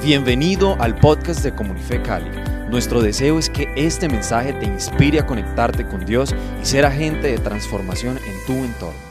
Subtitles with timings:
[0.00, 2.30] Bienvenido al podcast de Comunife Cali.
[2.70, 6.30] Nuestro deseo es que este mensaje te inspire a conectarte con Dios
[6.62, 9.02] y ser agente de transformación en tu entorno.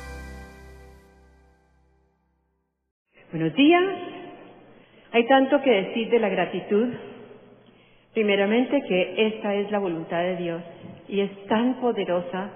[3.34, 3.84] Buenos días.
[5.12, 6.88] Hay tanto que decir de la gratitud.
[8.14, 10.64] Primeramente que esta es la voluntad de Dios
[11.10, 12.50] y es tan poderosa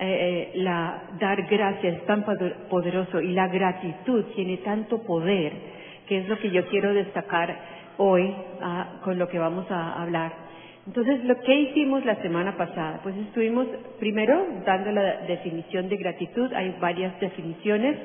[0.00, 6.18] eh, eh, la dar gracias, es tan poderoso y la gratitud tiene tanto poder que
[6.18, 7.56] es lo que yo quiero destacar
[7.96, 10.32] hoy ah, con lo que vamos a hablar.
[10.86, 13.66] Entonces, lo que hicimos la semana pasada, pues estuvimos
[13.98, 17.96] primero dando la definición de gratitud, hay varias definiciones.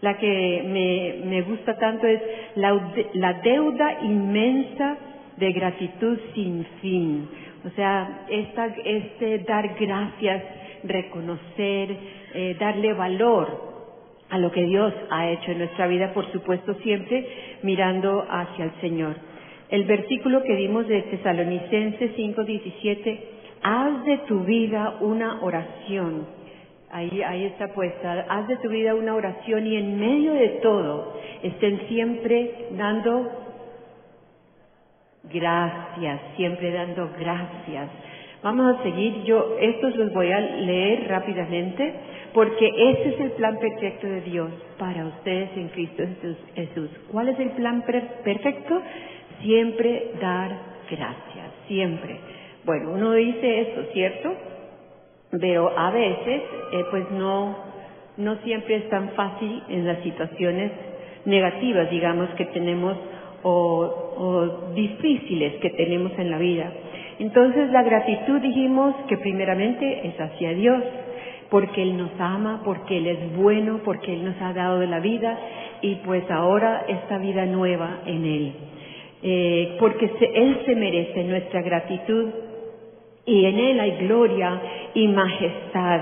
[0.00, 2.20] La que me, me gusta tanto es
[2.56, 4.96] la, la deuda inmensa
[5.36, 7.28] de gratitud sin fin.
[7.64, 10.42] O sea, esta, este dar gracias,
[10.84, 11.96] reconocer,
[12.34, 13.71] eh, darle valor
[14.32, 17.26] a lo que Dios ha hecho en nuestra vida, por supuesto, siempre
[17.62, 19.14] mirando hacia el Señor.
[19.68, 23.20] El versículo que dimos de Tesalonicenses 5:17,
[23.62, 26.26] haz de tu vida una oración.
[26.90, 31.12] Ahí, ahí está puesta, haz de tu vida una oración y en medio de todo
[31.42, 33.30] estén siempre dando
[35.24, 37.90] gracias, siempre dando gracias.
[38.42, 41.94] Vamos a seguir, yo estos los voy a leer rápidamente
[42.34, 46.02] porque ese es el plan perfecto de Dios para ustedes en Cristo
[46.56, 46.90] Jesús.
[47.12, 48.82] ¿Cuál es el plan perfecto?
[49.42, 50.50] Siempre dar
[50.90, 52.18] gracias, siempre.
[52.64, 54.34] Bueno, uno dice esto, ¿cierto?
[55.40, 57.56] Pero a veces, eh, pues no,
[58.16, 60.72] no siempre es tan fácil en las situaciones
[61.26, 62.96] negativas, digamos, que tenemos
[63.44, 66.72] o difíciles que tenemos en la vida.
[67.22, 70.82] Entonces la gratitud dijimos que primeramente es hacia Dios,
[71.50, 75.38] porque Él nos ama, porque Él es bueno, porque Él nos ha dado la vida
[75.82, 78.52] y pues ahora esta vida nueva en Él.
[79.22, 82.28] Eh, porque Él se merece nuestra gratitud
[83.24, 84.60] y en Él hay gloria
[84.92, 86.00] y majestad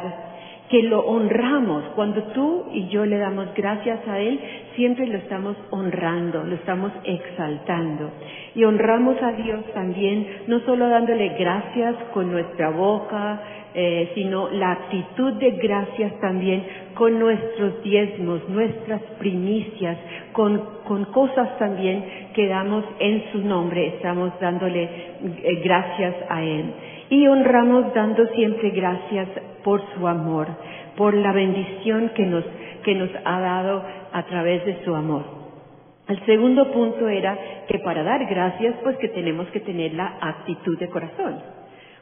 [0.70, 1.84] que lo honramos.
[1.96, 4.40] Cuando tú y yo le damos gracias a Él,
[4.76, 8.10] siempre lo estamos honrando, lo estamos exaltando.
[8.54, 13.42] Y honramos a Dios también, no solo dándole gracias con nuestra boca,
[13.74, 16.64] eh, sino la actitud de gracias también
[16.94, 19.96] con nuestros diezmos, nuestras primicias,
[20.32, 22.04] con, con cosas también
[22.34, 26.64] que damos en su nombre, estamos dándole eh, gracias a Él.
[27.10, 29.28] Y honramos dando siempre gracias
[29.62, 30.48] por su amor,
[30.96, 32.44] por la bendición que nos,
[32.84, 35.24] que nos ha dado a través de su amor.
[36.08, 37.38] El segundo punto era
[37.68, 41.40] que para dar gracias, pues que tenemos que tener la actitud de corazón.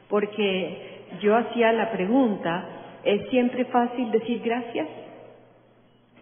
[0.09, 2.65] Porque yo hacía la pregunta,
[3.03, 4.87] ¿es siempre fácil decir gracias?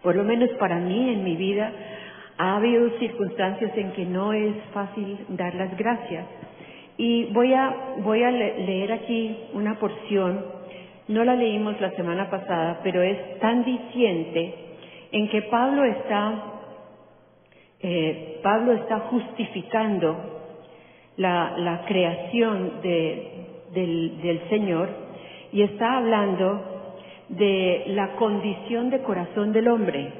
[0.02, 1.72] Por lo menos para mí en mi vida
[2.36, 6.26] ha habido circunstancias en que no es fácil dar las gracias.
[6.96, 10.44] Y voy a, voy a leer aquí una porción,
[11.08, 14.54] no la leímos la semana pasada, pero es tan diciente
[15.10, 16.42] en que Pablo está,
[17.80, 20.16] eh, Pablo está justificando
[21.16, 24.88] la, la creación de, del, del Señor
[25.52, 26.78] y está hablando
[27.28, 30.12] de la condición de corazón del hombre.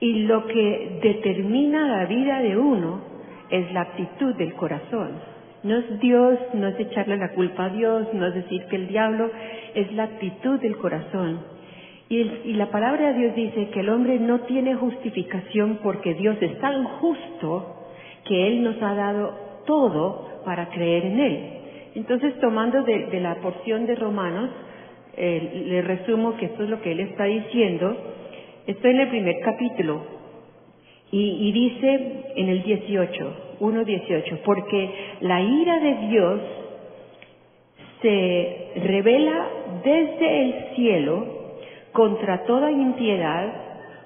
[0.00, 3.02] Y lo que determina la vida de uno
[3.50, 5.31] es la actitud del corazón.
[5.62, 8.88] No es Dios, no es echarle la culpa a Dios, no es decir que el
[8.88, 9.30] diablo,
[9.74, 11.40] es la actitud del corazón.
[12.08, 16.58] Y, la palabra de Dios dice que el hombre no tiene justificación porque Dios es
[16.58, 17.76] tan justo
[18.24, 19.34] que Él nos ha dado
[19.64, 21.48] todo para creer en Él.
[21.94, 24.50] Entonces, tomando de, la porción de Romanos,
[25.16, 27.94] eh, le resumo que esto es lo que él está diciendo.
[28.66, 30.21] Estoy en el primer capítulo
[31.14, 34.90] y, dice en el 18, 1.18, porque
[35.20, 36.40] la ira de Dios
[38.00, 39.46] se revela
[39.84, 41.26] desde el cielo
[41.92, 43.52] contra toda impiedad,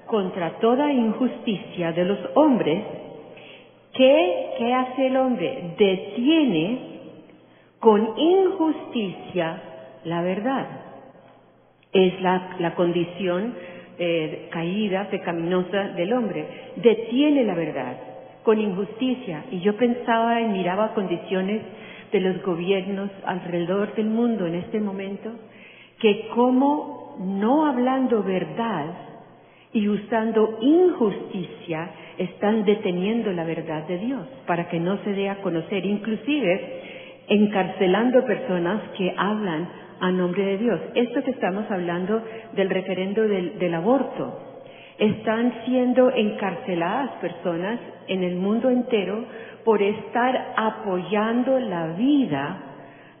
[0.05, 2.83] contra toda injusticia de los hombres,
[3.93, 5.73] que, ¿qué hace el hombre?
[5.77, 6.79] Detiene
[7.79, 9.61] con injusticia
[10.03, 10.67] la verdad.
[11.91, 13.55] Es la, condición
[13.99, 16.45] eh, caída, pecaminosa del hombre.
[16.75, 17.97] Detiene la verdad
[18.43, 19.43] con injusticia.
[19.51, 21.61] Y yo pensaba y miraba condiciones
[22.11, 25.31] de los gobiernos alrededor del mundo en este momento,
[25.99, 28.85] que como no hablando verdad
[29.73, 35.41] y usando injusticia, están deteniendo la verdad de Dios para que no se dé a
[35.41, 35.85] conocer.
[35.85, 36.81] Inclusive
[37.27, 39.67] encarcelando personas que hablan
[39.99, 40.79] a nombre de Dios.
[40.95, 42.21] Esto que estamos hablando
[42.53, 44.39] del referendo del, aborto.
[44.97, 49.25] Están siendo encarceladas personas en el mundo entero
[49.63, 52.63] por estar apoyando la vida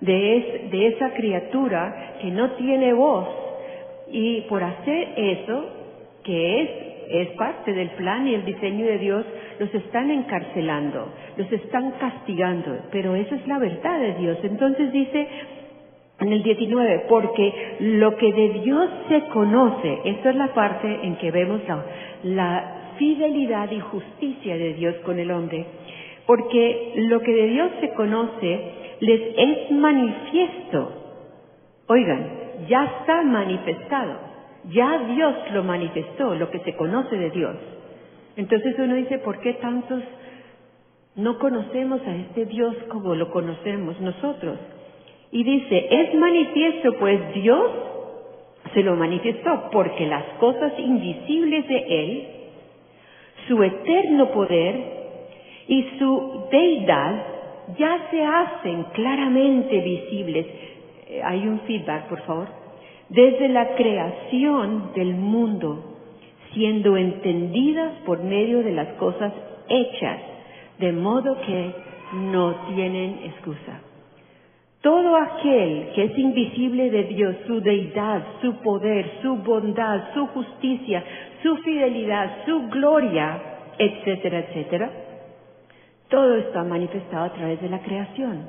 [0.01, 3.27] de, de esa criatura que no tiene voz.
[4.09, 5.65] Y por hacer eso,
[6.23, 6.69] que es,
[7.09, 9.25] es parte del plan y el diseño de Dios,
[9.59, 14.37] los están encarcelando, los están castigando, pero esa es la verdad de Dios.
[14.43, 15.27] Entonces dice
[16.19, 21.15] en el 19, porque lo que de Dios se conoce, esta es la parte en
[21.17, 21.85] que vemos la,
[22.23, 25.65] la fidelidad y justicia de Dios con el hombre,
[26.25, 30.91] porque lo que de Dios se conoce les es manifiesto.
[31.87, 32.27] Oigan,
[32.67, 34.17] ya está manifestado,
[34.71, 37.55] ya Dios lo manifestó, lo que se conoce de Dios.
[38.35, 40.03] Entonces uno dice, ¿por qué tantos
[41.15, 44.57] no conocemos a este Dios como lo conocemos nosotros?
[45.31, 47.71] Y dice, es manifiesto, pues Dios
[48.73, 52.27] se lo manifestó, porque las cosas invisibles de Él,
[53.47, 54.75] su eterno poder
[55.67, 57.25] y su deidad
[57.77, 60.45] ya se hacen claramente visibles.
[61.09, 62.47] Eh, hay un feedback, por favor.
[63.09, 65.97] Desde la creación del mundo
[66.53, 69.33] siendo entendidas por medio de las cosas
[69.69, 70.19] hechas,
[70.79, 71.71] de modo que
[72.13, 73.86] no tienen excusa.
[74.81, 81.03] Todo aquel que es invisible de Dios, su deidad, su poder, su bondad, su justicia,
[81.41, 83.41] su fidelidad, su gloria,
[83.77, 84.91] etcétera, etcétera,
[86.09, 88.45] todo está manifestado a través de la creación.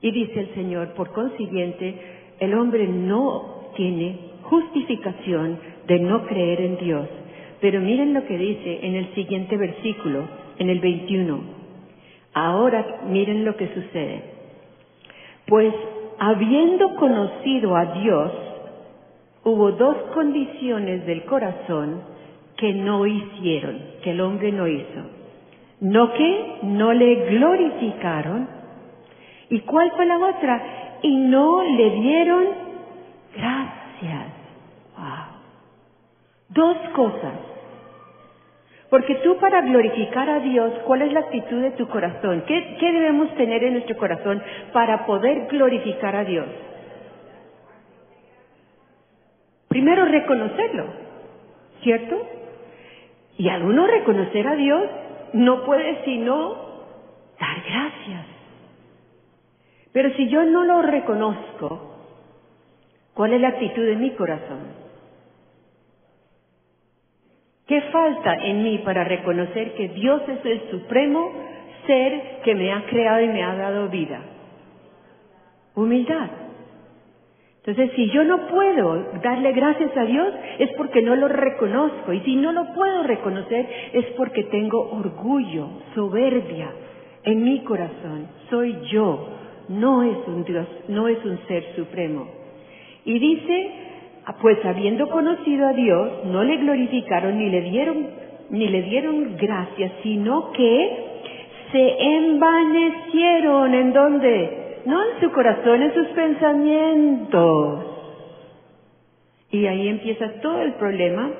[0.00, 1.94] Y dice el Señor, por consiguiente,
[2.38, 7.08] el hombre no tiene justificación de no creer en Dios.
[7.60, 10.28] Pero miren lo que dice en el siguiente versículo,
[10.58, 11.40] en el 21.
[12.34, 14.33] Ahora miren lo que sucede.
[15.46, 15.74] Pues
[16.18, 18.32] habiendo conocido a Dios,
[19.44, 22.02] hubo dos condiciones del corazón
[22.56, 25.00] que no hicieron, que el hombre no hizo.
[25.80, 28.48] No que no le glorificaron.
[29.50, 30.98] ¿Y cuál fue la otra?
[31.02, 32.44] Y no le dieron
[33.36, 34.44] gracias.
[36.48, 37.53] Dos cosas.
[38.90, 42.44] Porque tú para glorificar a Dios, ¿cuál es la actitud de tu corazón?
[42.46, 44.42] ¿Qué, ¿Qué, debemos tener en nuestro corazón
[44.72, 46.46] para poder glorificar a Dios?
[49.68, 50.86] Primero reconocerlo,
[51.82, 52.28] ¿cierto?
[53.36, 54.82] Y al uno reconocer a Dios,
[55.32, 56.54] no puede sino
[57.40, 58.26] dar gracias.
[59.92, 61.96] Pero si yo no lo reconozco,
[63.14, 64.83] ¿cuál es la actitud de mi corazón?
[67.74, 71.32] ¿Qué falta en mí para reconocer que Dios es el supremo
[71.88, 74.20] ser que me ha creado y me ha dado vida?
[75.74, 76.30] Humildad.
[77.56, 82.12] Entonces, si yo no puedo darle gracias a Dios, es porque no lo reconozco.
[82.12, 85.66] Y si no lo puedo reconocer, es porque tengo orgullo,
[85.96, 86.70] soberbia
[87.24, 88.28] en mi corazón.
[88.50, 89.30] Soy yo,
[89.68, 92.28] no es un Dios, no es un ser supremo.
[93.04, 93.72] Y dice
[94.32, 98.06] pues habiendo conocido a Dios, no le glorificaron ni le dieron,
[98.50, 101.04] ni le dieron gracias, sino que
[101.72, 107.84] se envanecieron en donde, no en su corazón, en sus pensamientos.
[109.50, 111.30] Y ahí empieza todo el problema.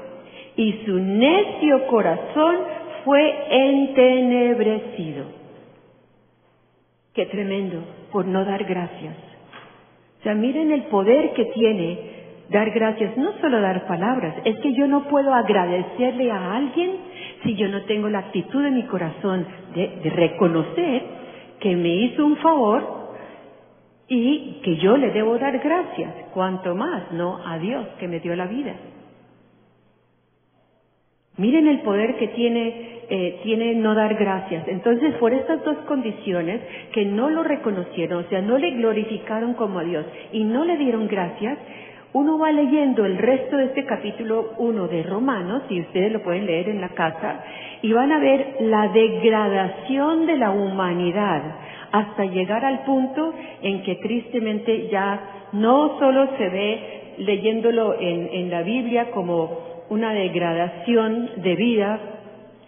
[0.56, 2.56] Y su necio corazón
[3.04, 5.24] fue entenebrecido.
[7.12, 7.78] Qué tremendo,
[8.12, 9.16] por no dar gracias.
[10.20, 14.74] O sea, miren el poder que tiene Dar gracias, no solo dar palabras, es que
[14.74, 16.90] yo no puedo agradecerle a alguien
[17.42, 21.02] si yo no tengo la actitud en mi corazón de, reconocer
[21.60, 23.04] que me hizo un favor
[24.08, 28.36] y que yo le debo dar gracias, cuanto más, no a Dios que me dio
[28.36, 28.74] la vida.
[31.36, 34.68] Miren el poder que tiene, eh, tiene no dar gracias.
[34.68, 36.60] Entonces, por estas dos condiciones
[36.92, 40.76] que no lo reconocieron, o sea, no le glorificaron como a Dios y no le
[40.76, 41.58] dieron gracias,
[42.14, 46.46] uno va leyendo el resto de este capítulo 1 de Romanos, y ustedes lo pueden
[46.46, 47.44] leer en la casa,
[47.82, 51.42] y van a ver la degradación de la humanidad
[51.90, 58.48] hasta llegar al punto en que tristemente ya no solo se ve leyéndolo en, en
[58.48, 59.58] la Biblia como
[59.90, 62.00] una degradación de vida,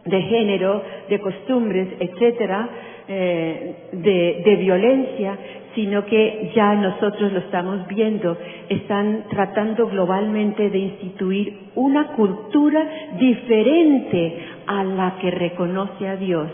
[0.05, 2.69] de género, de costumbres, etcétera,
[3.09, 5.39] eh, de, de violencia,
[5.77, 8.37] sino que ya nosotros lo estamos viendo,
[8.71, 12.83] están tratando globalmente de instituir una cultura
[13.21, 16.49] diferente a la que reconoce a Dios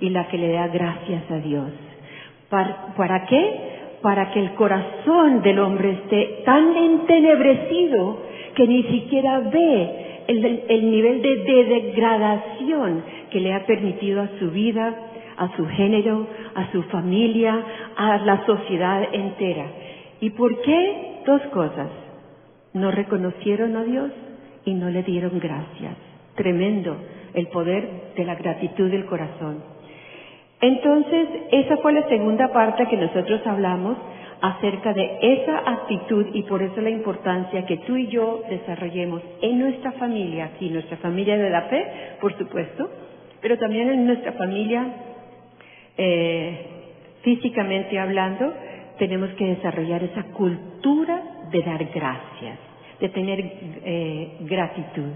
[0.00, 1.68] y la que le da gracias a Dios.
[2.48, 3.50] ¿Para, ¿Para, qué?
[4.02, 8.22] Para que el corazón del hombre esté tan entenebrecido
[8.54, 14.50] que ni siquiera ve el, el nivel de degradación que le ha permitido a su
[14.52, 14.94] vida,
[15.36, 17.64] a su género, a su familia,
[17.96, 19.66] a la sociedad entera.
[20.20, 21.22] ¿Y por qué?
[21.26, 21.88] Dos cosas.
[22.72, 24.10] No reconocieron a Dios
[24.64, 25.96] y no le dieron gracias.
[26.34, 26.96] Tremendo
[27.34, 29.62] el poder de la gratitud del corazón.
[30.60, 33.96] Entonces, esa fue la segunda parte que nosotros hablamos
[34.42, 39.58] acerca de esa actitud y por eso la importancia que tú y yo desarrollemos en
[39.58, 41.86] nuestra familia, aquí, nuestra familia de la fe,
[42.20, 42.90] por supuesto,
[43.40, 44.86] pero también en nuestra familia
[46.02, 46.66] eh,
[47.20, 48.54] físicamente hablando,
[48.98, 52.58] tenemos que desarrollar esa cultura de dar gracias,
[52.98, 53.38] de tener
[53.84, 55.12] eh, gratitud.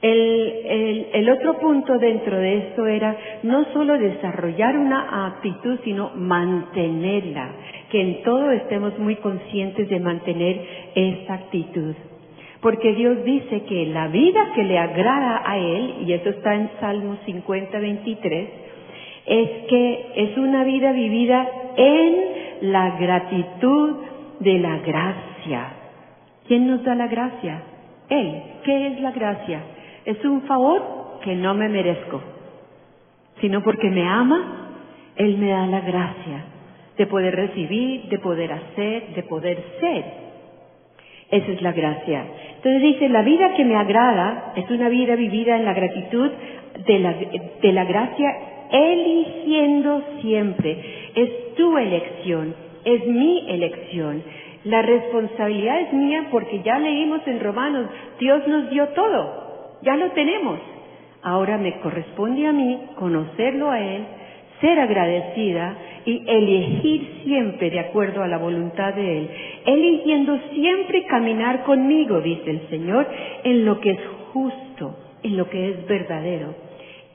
[0.00, 7.50] El, el, otro punto dentro de esto era no solo desarrollar una actitud, sino mantenerla,
[7.90, 11.94] que en todo estemos muy conscientes de mantener esa actitud.
[12.62, 16.70] Porque Dios dice que la vida que le agrada a Él, y eso está en
[16.80, 18.67] Salmo 50, 23,
[19.28, 23.96] es que es una vida vivida en la gratitud
[24.40, 25.72] de la gracia.
[26.46, 27.62] ¿Quién nos da la gracia?
[28.08, 28.42] Él.
[28.64, 29.60] ¿Qué es la gracia?
[30.04, 32.22] Es un favor que no me merezco,
[33.40, 34.72] sino porque me ama,
[35.16, 36.44] Él me da la gracia
[36.96, 40.04] de poder recibir, de poder hacer, de poder ser.
[41.30, 42.24] Esa es la gracia.
[42.56, 46.30] Entonces dice, la vida que me agrada es una vida vivida en la gratitud
[46.86, 47.14] de la,
[47.62, 48.30] de la gracia,
[48.70, 51.10] eligiendo siempre.
[51.14, 54.22] Es tu elección, es mi elección.
[54.64, 57.86] La responsabilidad es mía porque ya leímos en Romanos,
[58.18, 59.48] Dios nos dio todo
[59.82, 60.58] ya lo tenemos.
[61.22, 64.04] Ahora me corresponde a mí conocerlo a Él,
[64.60, 69.30] ser agradecida y elegir siempre de acuerdo a la voluntad de Él,
[69.66, 73.06] eligiendo siempre caminar conmigo, dice el Señor,
[73.44, 74.00] en lo que es
[74.32, 76.67] justo, en lo que es verdadero.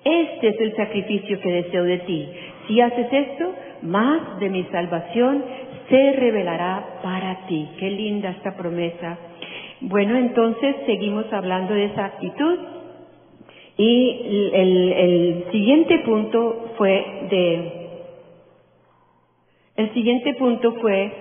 [0.03, 2.29] Este es el sacrificio que deseo de ti.
[2.67, 5.43] Si haces esto, más de mi salvación
[5.89, 7.69] se revelará para ti.
[7.79, 9.17] Qué linda esta promesa
[9.85, 12.57] bueno, entonces seguimos hablando de esa actitud
[13.75, 17.89] y el, siguiente punto fue de,
[19.75, 21.11] el siguiente punto fue,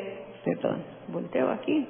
[0.44, 1.84] perdón, volteo aquí,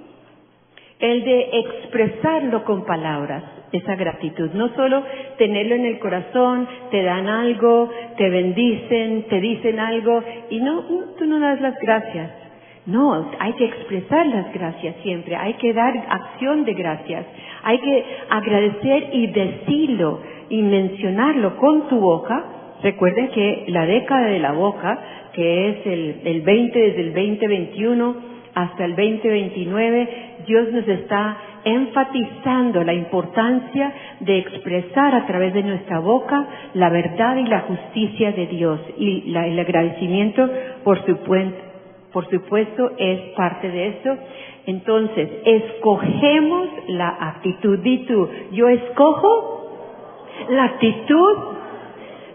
[1.03, 3.43] el de expresarlo con palabras,
[3.73, 4.51] esa gratitud.
[4.55, 5.03] No solo
[5.37, 10.85] tenerlo en el corazón, te dan algo, te bendicen, te dicen algo y no,
[11.19, 12.31] tú no das las gracias.
[12.87, 17.27] No, hay que expresar las gracias siempre, hay que dar acción de gracias,
[17.65, 22.45] hay que agradecer y decirlo y mencionarlo con tu boca.
[22.83, 24.99] Recuerden que la década de la boca,
[25.33, 32.83] que es el, el 20 desde el 2021 hasta el 2029, Dios nos está enfatizando
[32.83, 38.47] la importancia de expresar a través de nuestra boca la verdad y la justicia de
[38.47, 40.49] Dios y el agradecimiento
[40.85, 41.17] por su,
[42.31, 44.17] supuesto, es parte de eso.
[44.67, 47.79] Entonces, escogemos la actitud.
[47.79, 49.63] Di tú, yo escojo
[50.49, 51.37] la actitud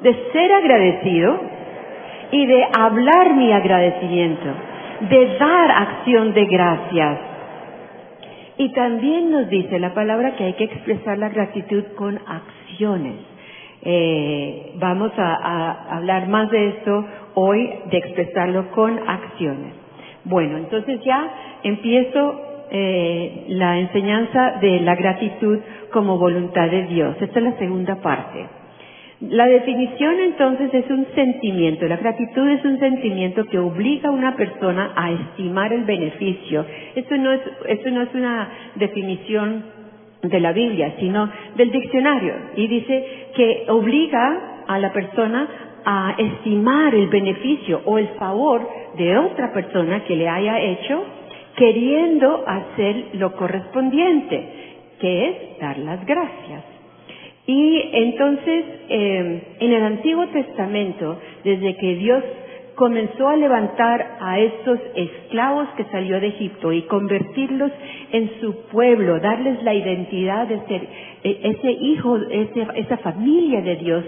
[0.01, 1.39] de ser agradecido
[2.31, 4.47] y de hablar mi agradecimiento,
[5.09, 7.26] de dar acción de gracias.
[8.57, 13.15] Y también nos dice la palabra que hay que expresar la gratitud con acciones.
[13.83, 19.73] Eh, vamos a hablar más de esto hoy de expresarlo con acciones.
[20.23, 21.31] Bueno, entonces ya
[21.63, 25.59] empiezo eh, la enseñanza de la gratitud
[25.93, 27.15] como voluntad de Dios.
[27.21, 28.45] Esta es la segunda parte.
[29.19, 31.87] La definición entonces es un sentimiento.
[31.87, 36.63] La gratitud es un sentimiento que obliga a una persona a estimar el beneficio.
[36.93, 39.65] Esto no es, esto no es una definición
[40.21, 42.33] de la Biblia, sino del diccionario.
[42.57, 43.05] Y dice
[43.35, 45.47] que obliga a la persona
[45.83, 51.03] a estimar el beneficio o el favor de otra persona que le haya hecho,
[51.55, 56.76] queriendo hacer lo correspondiente, que es dar las gracias.
[57.47, 62.23] Y entonces, eh, en el Antiguo Testamento, desde que Dios
[62.75, 67.71] comenzó a levantar a estos esclavos que salió de Egipto y convertirlos
[68.11, 70.87] en su pueblo, darles la identidad de ser
[71.23, 72.17] eh, ese hijo,
[72.75, 74.03] esa familia de Dios,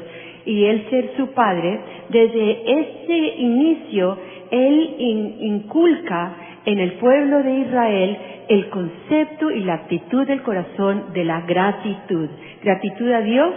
[0.46, 1.80] y él ser su padre,
[2.10, 4.18] desde ese inicio
[4.52, 4.96] él
[5.40, 6.36] inculca
[6.70, 12.30] en el pueblo de Israel el concepto y la actitud del corazón de la gratitud.
[12.64, 13.54] Gratitud a Dios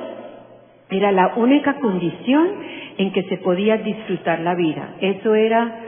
[0.88, 2.49] era la única condición
[2.97, 4.95] en que se podía disfrutar la vida.
[5.00, 5.78] Eso era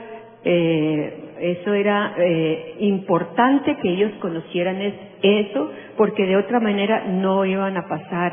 [0.45, 4.81] eh, Eso era eh, importante que ellos conocieran
[5.23, 8.33] eso, porque de otra manera no iban a pasar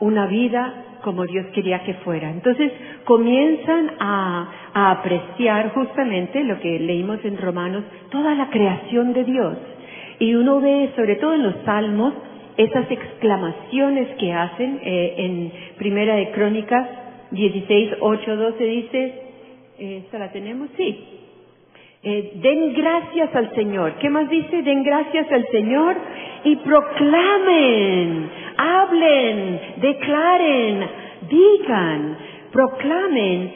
[0.00, 2.30] una vida como Dios quería que fuera.
[2.30, 2.72] Entonces
[3.04, 9.56] comienzan a, apreciar justamente lo que leímos en Romanos, toda la creación de Dios.
[10.20, 12.14] Y uno ve, sobre todo en los salmos,
[12.56, 16.86] esas exclamaciones que hacen eh, en Primera de Crónicas
[17.30, 19.14] 16, 8, 12 dice,
[19.78, 20.68] ¿esta la tenemos?
[20.76, 21.19] Sí.
[22.02, 23.92] Eh, den gracias al Señor.
[24.00, 24.62] ¿Qué más dice?
[24.62, 25.96] Den gracias al Señor
[26.44, 30.88] y proclamen, hablen, declaren,
[31.28, 32.16] digan,
[32.52, 33.52] proclamen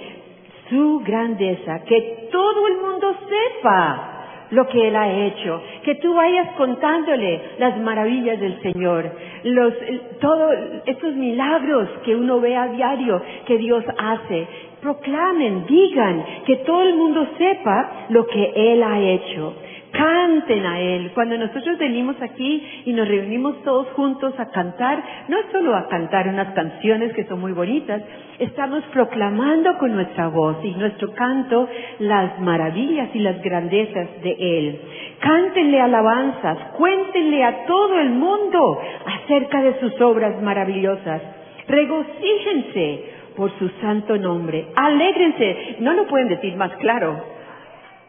[0.69, 4.11] su grandeza, que todo el mundo sepa
[4.51, 9.11] lo que Él ha hecho, que tú vayas contándole las maravillas del Señor,
[9.45, 9.75] los,
[10.21, 14.47] todos estos milagros que uno ve a diario que Dios hace.
[14.85, 19.55] Proclamen, digan, que todo el mundo sepa lo que Él ha hecho
[19.95, 21.13] canten a Él.
[21.15, 26.29] Cuando nosotros venimos aquí y nos reunimos todos juntos a cantar, no solo a cantar
[26.29, 28.03] unas canciones que son muy bonitas,
[28.39, 31.69] estamos proclamando con nuestra voz y nuestro canto
[32.01, 34.81] las maravillas y las grandezas de Él.
[35.21, 41.23] Cántenle alabanzas, cuéntenle a todo el mundo acerca de sus obras maravillosas.
[41.69, 44.67] Regocíjense por su santo nombre.
[44.75, 45.77] Alégrense.
[45.81, 47.35] No lo pueden decir más claro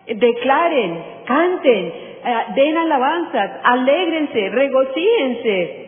[0.07, 5.81] declaren, canten, eh, den alabanzas, alégrense, regocíense.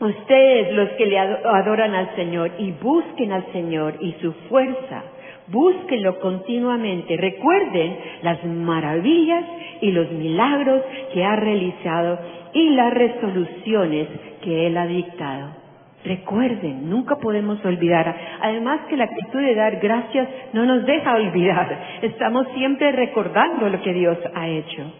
[0.00, 5.04] Ustedes los que le adoran al Señor y busquen al Señor y su fuerza,
[5.46, 7.16] búsquenlo continuamente.
[7.16, 9.44] Recuerden las maravillas
[9.80, 10.82] y los milagros
[11.14, 12.18] que ha realizado
[12.52, 14.08] y las resoluciones
[14.42, 15.61] que Él ha dictado.
[16.04, 18.14] Recuerden, nunca podemos olvidar.
[18.40, 22.00] Además que la actitud de dar gracias no nos deja olvidar.
[22.02, 24.92] Estamos siempre recordando lo que Dios ha hecho.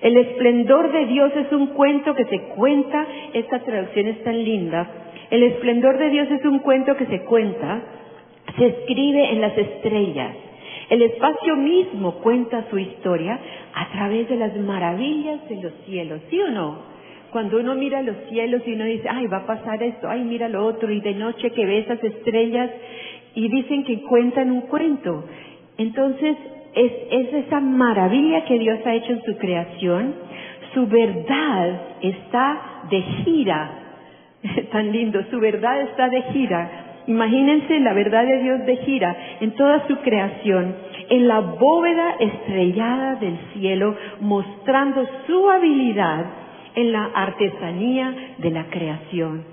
[0.00, 4.86] El esplendor de Dios es un cuento que se cuenta, esta traducción es tan linda.
[5.30, 7.80] El esplendor de Dios es un cuento que se cuenta,
[8.56, 10.36] se escribe en las estrellas.
[10.90, 13.38] El espacio mismo cuenta su historia
[13.74, 16.93] a través de las maravillas de los cielos, ¿sí o no?
[17.34, 20.48] Cuando uno mira los cielos y uno dice, ay, va a pasar esto, ay, mira
[20.48, 22.70] lo otro, y de noche que ve esas estrellas
[23.34, 25.24] y dicen que cuentan un cuento.
[25.76, 26.36] Entonces,
[26.76, 30.14] es, es esa maravilla que Dios ha hecho en su creación.
[30.74, 33.70] Su verdad está de gira.
[34.70, 37.02] Tan lindo, su verdad está de gira.
[37.08, 40.76] Imagínense la verdad de Dios de gira en toda su creación,
[41.10, 46.43] en la bóveda estrellada del cielo, mostrando su habilidad
[46.74, 49.44] en la artesanía de la creación.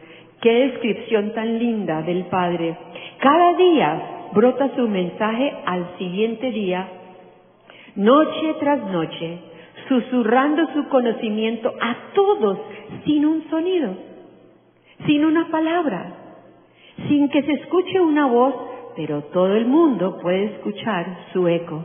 [0.42, 2.76] Qué descripción tan linda del Padre.
[3.20, 6.88] Cada día brota su mensaje al siguiente día,
[7.96, 9.40] noche tras noche,
[9.88, 12.58] susurrando su conocimiento a todos
[13.06, 13.94] sin un sonido,
[15.06, 16.16] sin una palabra,
[17.08, 18.56] sin que se escuche una voz,
[18.96, 21.84] pero todo el mundo puede escuchar su eco.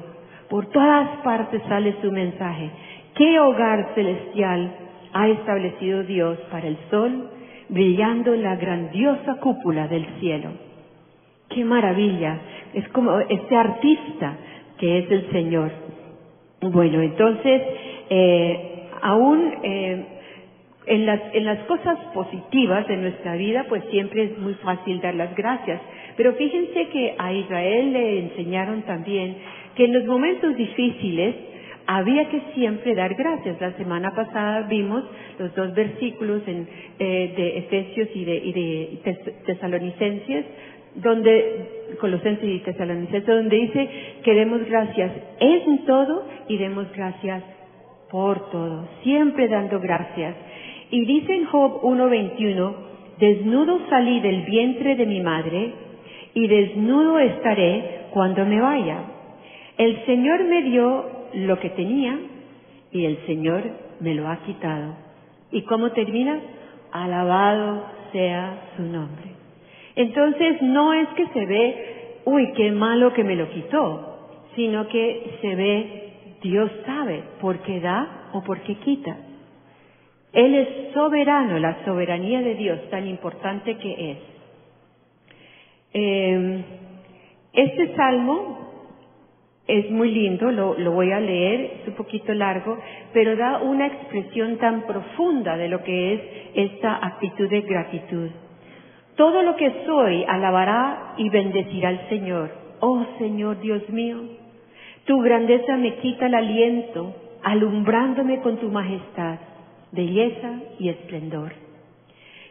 [0.49, 2.71] Por todas partes sale su mensaje.
[3.15, 7.31] ¿Qué hogar celestial ha establecido Dios para el sol,
[7.69, 10.51] brillando en la grandiosa cúpula del cielo.
[11.49, 12.39] ¡Qué maravilla!
[12.75, 14.37] Es como este artista
[14.79, 15.71] que es el Señor.
[16.61, 17.63] Bueno, entonces,
[18.11, 20.05] eh, aún eh,
[20.87, 25.15] en, las, en las cosas positivas de nuestra vida, pues siempre es muy fácil dar
[25.15, 25.81] las gracias.
[26.17, 29.37] Pero fíjense que a Israel le enseñaron también
[29.75, 31.35] que en los momentos difíciles,
[31.87, 33.61] había que siempre dar gracias.
[33.61, 35.05] La semana pasada vimos
[35.39, 36.69] los dos versículos en,
[36.99, 38.99] eh, de Efesios y de,
[39.47, 40.45] Tesalonicenses,
[40.97, 43.89] donde, Colosenses y Tesalonicenses, donde dice
[44.25, 47.43] que demos gracias en todo y demos gracias
[48.11, 50.35] por todo, siempre dando gracias.
[50.91, 52.75] Y dice en Job 1.21,
[53.19, 55.73] desnudo salí del vientre de mi madre
[56.35, 58.99] y desnudo estaré cuando me vaya.
[59.79, 62.19] El Señor me dio lo que tenía
[62.93, 63.63] y el Señor
[64.01, 64.95] me lo ha quitado.
[65.51, 66.41] ¿Y cómo termina?
[66.93, 69.33] Alabado sea su nombre.
[69.95, 74.19] Entonces no es que se ve, uy, qué malo que me lo quitó,
[74.55, 76.13] sino que se ve,
[76.43, 79.17] Dios sabe por qué da o por qué quita.
[80.33, 84.19] Él es soberano, la soberanía de Dios tan importante que es.
[85.95, 86.65] Eh,
[87.55, 88.66] este salmo
[89.67, 92.79] es muy lindo, lo, lo, voy a leer, es un poquito largo,
[93.13, 96.21] pero da una expresión tan profunda de lo que es
[96.55, 98.31] esta actitud de gratitud.
[99.17, 102.51] Todo lo que soy alabará y bendecirá al Señor.
[102.81, 104.19] Oh Señor Dios mío,
[105.07, 109.39] Tu grandeza me quita el aliento, alumbrándome con tu majestad,
[109.93, 111.53] belleza y esplendor.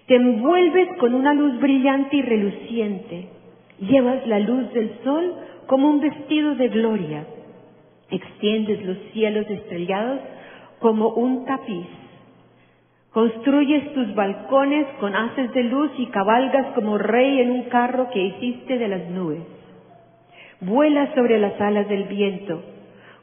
[0.08, 3.28] Te envuelves con una luz brillante y reluciente.
[3.80, 5.34] Llevas la luz del sol
[5.68, 7.26] como un vestido de gloria.
[8.10, 10.20] Extiendes los cielos estrellados
[10.80, 11.88] como un tapiz.
[13.12, 18.22] Construyes tus balcones con haces de luz y cabalgas como rey en un carro que
[18.22, 19.40] hiciste de las nubes.
[20.62, 22.62] Vuelas sobre las alas del viento.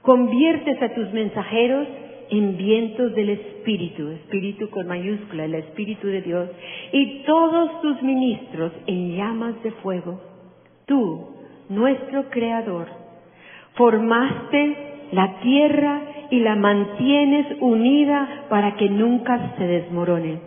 [0.01, 1.87] Conviertes a tus mensajeros
[2.31, 6.49] en vientos del Espíritu, Espíritu con mayúscula, el Espíritu de Dios,
[6.93, 10.19] y todos tus ministros en llamas de fuego.
[10.87, 11.29] Tú,
[11.75, 12.87] nuestro Creador,
[13.75, 20.41] formaste la tierra y la mantienes unida para que nunca se desmorone.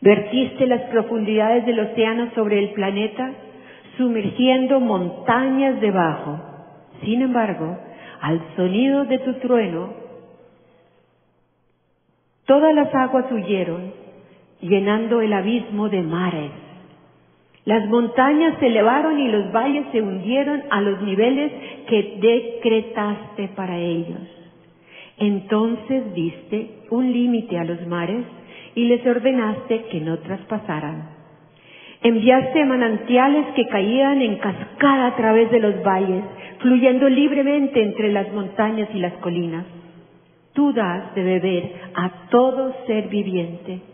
[0.00, 3.32] Vertiste las profundidades del océano sobre el planeta,
[3.98, 6.40] sumergiendo montañas debajo.
[7.02, 7.76] Sin embargo,
[8.22, 10.00] al sonido de tu trueno,
[12.50, 13.92] Todas las aguas huyeron,
[14.60, 16.50] llenando el abismo de mares.
[17.64, 21.52] Las montañas se elevaron y los valles se hundieron a los niveles
[21.88, 24.20] que decretaste para ellos.
[25.18, 28.24] Entonces diste un límite a los mares
[28.74, 31.10] y les ordenaste que no traspasaran.
[32.02, 36.24] Enviaste manantiales que caían en cascada a través de los valles,
[36.60, 39.66] fluyendo libremente entre las montañas y las colinas.
[40.54, 43.89] Tú das de beber a todo ser viviente.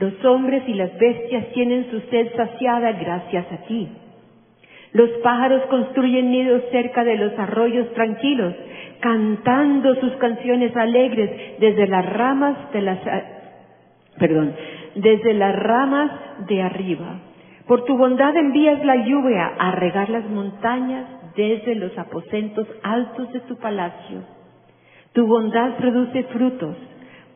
[0.00, 3.88] Los hombres y las bestias tienen su sed saciada gracias a ti.
[4.92, 8.54] Los pájaros construyen nidos cerca de los arroyos tranquilos,
[9.00, 12.98] cantando sus canciones alegres desde las ramas de las,
[14.18, 14.54] perdón,
[14.94, 16.10] desde las ramas
[16.46, 17.20] de arriba.
[17.66, 21.04] Por tu bondad envías la lluvia a regar las montañas
[21.36, 24.22] desde los aposentos altos de tu palacio.
[25.12, 26.76] Tu bondad produce frutos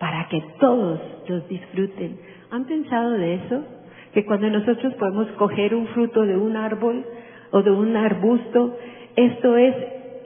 [0.02, 2.18] para que todos los disfruten.
[2.50, 3.64] ¿Han pensado de eso?
[4.12, 7.06] Que cuando nosotros podemos coger un fruto de un árbol
[7.52, 8.76] o de un arbusto,
[9.14, 9.76] esto es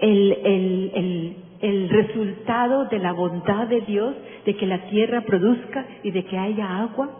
[0.00, 4.14] el, el resultado de la bondad de Dios,
[4.46, 7.10] de que la tierra produzca y de que haya agua.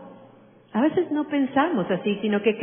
[0.73, 2.57] A veces no pensamos así, sino que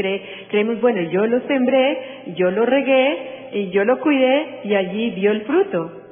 [0.50, 5.32] creemos, bueno, yo lo sembré, yo lo regué, y yo lo cuidé y allí dio
[5.34, 6.03] el fruto.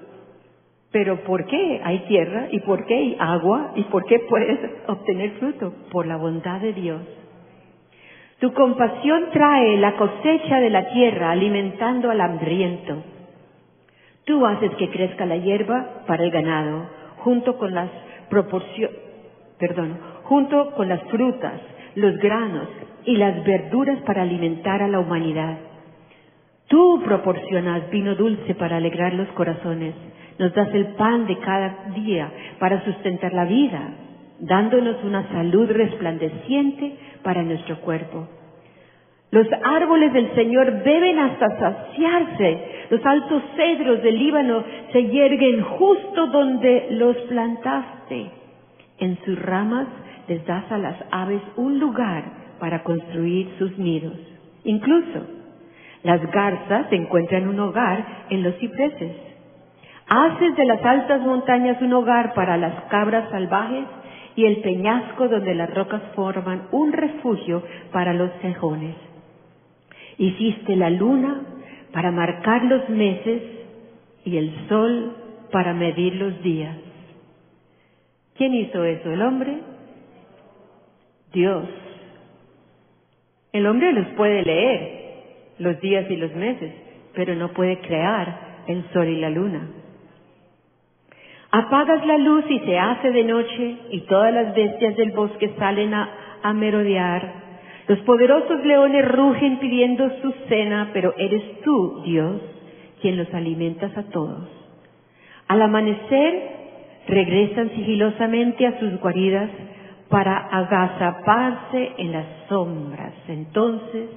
[0.91, 5.31] Pero ¿por qué hay tierra y por qué hay agua y por qué puedes obtener
[5.31, 5.73] fruto?
[5.91, 7.01] Por la bondad de Dios.
[8.39, 13.03] Tu compasión trae la cosecha de la tierra alimentando al hambriento.
[14.25, 17.89] Tú haces que crezca la hierba para el ganado, junto con las
[19.59, 21.61] perdón, junto con las frutas,
[21.95, 22.67] los granos
[23.05, 25.57] y las verduras para alimentar a la humanidad.
[26.67, 29.93] Tú proporcionas vino dulce para alegrar los corazones
[30.41, 33.79] nos das el pan de cada día para sustentar la vida,
[34.39, 38.27] dándonos una salud resplandeciente para nuestro cuerpo.
[39.29, 42.59] Los árboles del Señor beben hasta saciarse.
[42.89, 48.31] Los altos cedros del Líbano se yerguen justo donde los plantaste.
[48.97, 49.87] En sus ramas
[50.27, 52.23] les das a las aves un lugar
[52.59, 54.17] para construir sus nidos.
[54.63, 55.21] Incluso
[56.01, 59.30] las garzas encuentran un hogar en los cipreses.
[60.13, 63.85] Haces de las altas montañas un hogar para las cabras salvajes
[64.35, 68.93] y el peñasco donde las rocas forman un refugio para los cejones.
[70.17, 71.43] Hiciste la luna
[71.93, 73.41] para marcar los meses
[74.25, 75.15] y el sol
[75.49, 76.75] para medir los días.
[78.35, 79.13] ¿Quién hizo eso?
[79.13, 79.59] ¿El hombre?
[81.31, 81.69] Dios.
[83.53, 86.73] El hombre los puede leer, los días y los meses,
[87.13, 89.69] pero no puede crear el sol y la luna.
[91.51, 95.93] Apagas la luz y se hace de noche y todas las bestias del bosque salen
[95.93, 97.41] a, merodear.
[97.87, 102.41] Los poderosos leones rugen pidiendo su cena, pero eres tú, Dios,
[103.01, 104.47] quien los alimentas a todos.
[105.49, 106.51] Al amanecer
[107.07, 109.49] regresan sigilosamente a sus guaridas
[110.07, 113.13] para agazaparse en las sombras.
[113.27, 114.09] Entonces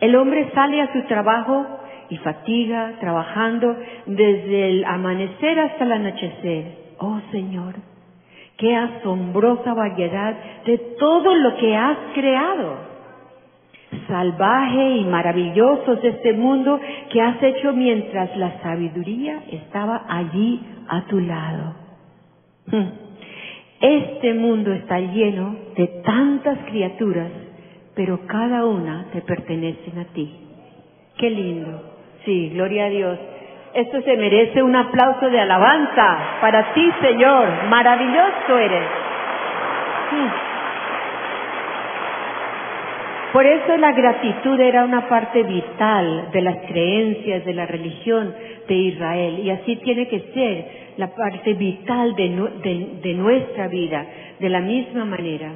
[0.00, 1.66] el hombre sale a su trabajo
[2.10, 6.64] y fatiga trabajando desde el amanecer hasta el anochecer.
[6.98, 7.74] Oh Señor,
[8.56, 12.94] qué asombrosa variedad de todo lo que has creado.
[14.08, 21.02] Salvaje y maravilloso es este mundo que has hecho mientras la sabiduría estaba allí a
[21.02, 21.74] tu lado.
[22.66, 23.04] Hmm.
[23.80, 27.30] Este mundo está lleno de tantas criaturas,
[27.94, 30.32] pero cada una te pertenece a ti.
[31.18, 31.93] Qué lindo.
[32.24, 33.18] Sí, gloria a Dios.
[33.74, 37.64] Esto se merece un aplauso de alabanza para ti, Señor.
[37.68, 38.84] Maravilloso eres.
[43.32, 48.32] Por eso la gratitud era una parte vital de las creencias de la religión
[48.68, 54.06] de Israel y así tiene que ser la parte vital de, nuestra vida,
[54.38, 55.50] de la misma manera.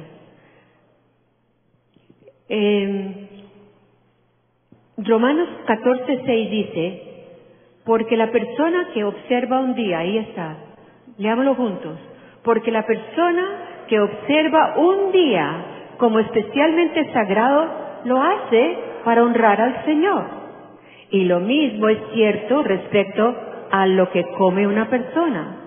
[2.49, 3.28] Eh,
[5.05, 7.03] Romanos 14:6 dice,
[7.85, 10.57] porque la persona que observa un día, ahí está,
[11.17, 11.97] leámoslo juntos,
[12.43, 15.65] porque la persona que observa un día
[15.99, 17.67] como especialmente sagrado,
[18.05, 20.23] lo hace para honrar al Señor.
[21.11, 23.35] Y lo mismo es cierto respecto
[23.69, 25.57] a lo que come una persona.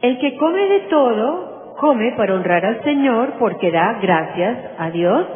[0.00, 5.26] El que come de todo, come para honrar al Señor porque da gracias a Dios.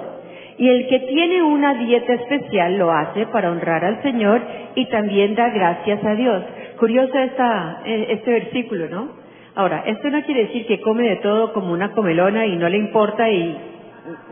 [0.62, 4.40] Y el que tiene una dieta especial lo hace para honrar al Señor
[4.76, 6.40] y también da gracias a Dios.
[6.78, 9.08] Curioso esta, eh, este versículo, ¿no?
[9.56, 12.76] Ahora, esto no quiere decir que come de todo como una comelona y no le
[12.76, 13.58] importa y,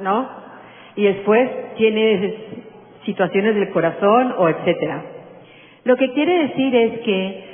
[0.02, 0.28] ¿no?
[0.94, 2.34] Y después tiene
[3.06, 5.02] situaciones del corazón o etcétera.
[5.82, 7.44] Lo que quiere decir es que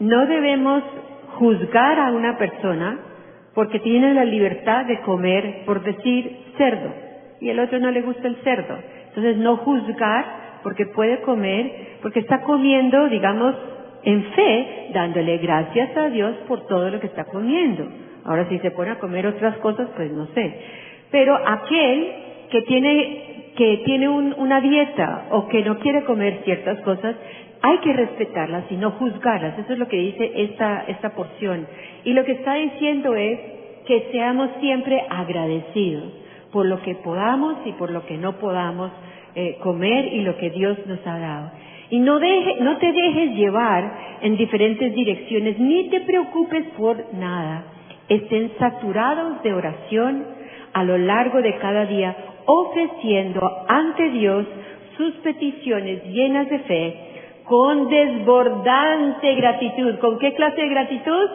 [0.00, 0.82] no debemos
[1.38, 2.98] juzgar a una persona
[3.54, 7.03] porque tiene la libertad de comer, por decir, cerdo,
[7.40, 8.78] y el otro no le gusta el cerdo.
[9.08, 13.54] Entonces, no juzgar porque puede comer, porque está comiendo, digamos,
[14.02, 17.86] en fe, dándole gracias a Dios por todo lo que está comiendo.
[18.24, 20.54] Ahora, si se pone a comer otras cosas, pues no sé.
[21.10, 22.12] Pero aquel
[22.50, 27.14] que tiene, que tiene una dieta o que no quiere comer ciertas cosas,
[27.62, 29.58] hay que respetarlas y no juzgarlas.
[29.58, 31.66] Eso es lo que dice esta, esta porción.
[32.04, 33.38] Y lo que está diciendo es
[33.86, 36.23] que seamos siempre agradecidos
[36.54, 38.92] por lo que podamos y por lo que no podamos
[39.34, 41.50] eh, comer y lo que Dios nos ha dado.
[41.90, 47.64] Y no, te dejes llevar en diferentes direcciones, ni te preocupes por nada.
[48.08, 50.24] Estén saturados de oración
[50.72, 54.46] a lo largo de cada día, ofreciendo ante Dios
[54.96, 56.96] sus peticiones llenas de fe,
[57.46, 59.98] con desbordante gratitud.
[59.98, 61.30] ¿Con qué clase de gratitud?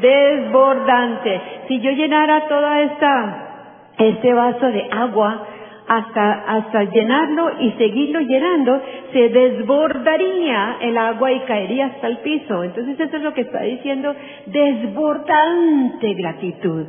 [0.00, 1.40] Desbordante.
[1.68, 3.53] Si yo llenara toda esta,
[3.98, 5.46] este vaso de agua
[5.86, 8.80] hasta, hasta llenarlo y seguirlo llenando,
[9.12, 12.64] se desbordaría el agua y caería hasta el piso.
[12.64, 14.14] Entonces eso es lo que está diciendo,
[14.46, 16.86] desbordante gratitud.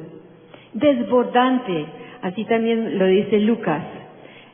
[0.73, 1.85] Desbordante.
[2.21, 3.83] Así también lo dice Lucas.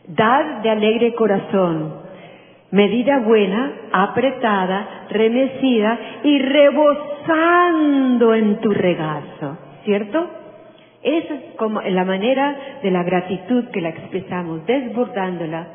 [0.08, 2.02] Dad de alegre corazón,
[2.72, 9.58] medida buena, apretada, remecida y rebosando en tu regazo.
[9.86, 10.41] ¿Cierto?
[11.04, 15.68] Esa es como la manera de la gratitud que la expresamos, desbordándola.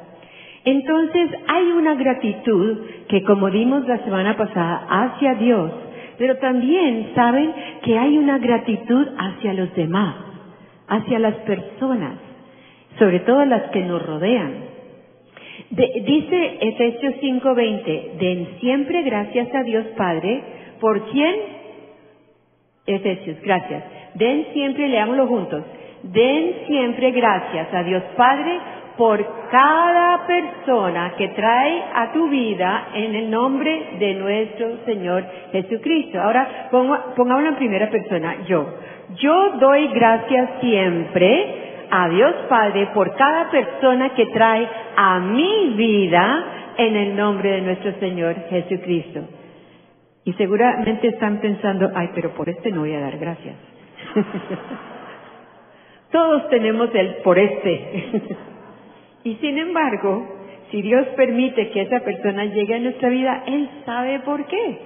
[0.64, 5.72] Entonces hay una gratitud que como dimos la semana pasada hacia Dios,
[6.18, 10.16] pero también saben que hay una gratitud hacia los demás,
[10.88, 12.18] hacia las personas,
[12.98, 14.64] sobre todo las que nos rodean.
[15.70, 20.42] dice Efesios 5:20, den siempre gracias a Dios Padre,
[20.80, 21.34] por quien,
[22.86, 23.84] Efesios, gracias,
[24.18, 25.62] Den siempre, leámoslo juntos,
[26.02, 28.58] den siempre gracias a Dios Padre
[28.96, 36.20] por cada persona que trae a tu vida en el nombre de nuestro Señor Jesucristo.
[36.20, 38.66] Ahora, pongámoslo en primera persona, yo.
[39.16, 46.44] Yo doy gracias siempre a Dios Padre por cada persona que trae a mi vida
[46.78, 49.20] en el nombre de nuestro Señor Jesucristo.
[50.24, 53.75] Y seguramente están pensando, ay, pero por este no voy a dar gracias.
[56.12, 58.12] Todos tenemos el por este.
[59.24, 60.26] y sin embargo,
[60.70, 64.78] si Dios permite que esa persona llegue a nuestra vida, Él sabe por qué.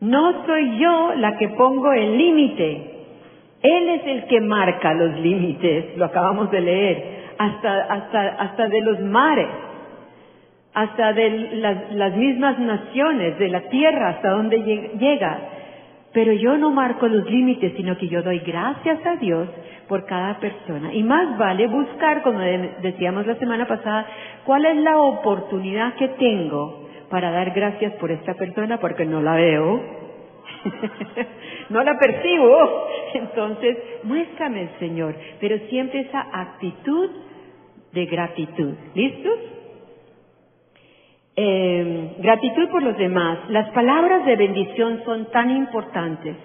[0.00, 2.90] No soy yo la que pongo el límite.
[3.62, 7.04] Él es el que marca los límites, lo acabamos de leer,
[7.36, 9.48] hasta, hasta, hasta de los mares,
[10.72, 14.58] hasta de las, las mismas naciones, de la tierra, hasta donde
[14.98, 15.38] llega.
[16.12, 19.48] Pero yo no marco los límites, sino que yo doy gracias a Dios
[19.88, 20.92] por cada persona.
[20.92, 24.06] Y más vale buscar, como decíamos la semana pasada,
[24.44, 29.34] cuál es la oportunidad que tengo para dar gracias por esta persona, porque no la
[29.36, 29.82] veo,
[31.70, 32.86] no la percibo.
[33.14, 37.10] Entonces, muéstrame Señor, pero siempre esa actitud
[37.92, 38.74] de gratitud.
[38.94, 39.38] ¿Listos?
[41.42, 43.38] Eh, gratitud por los demás.
[43.48, 46.36] Las palabras de bendición son tan importantes.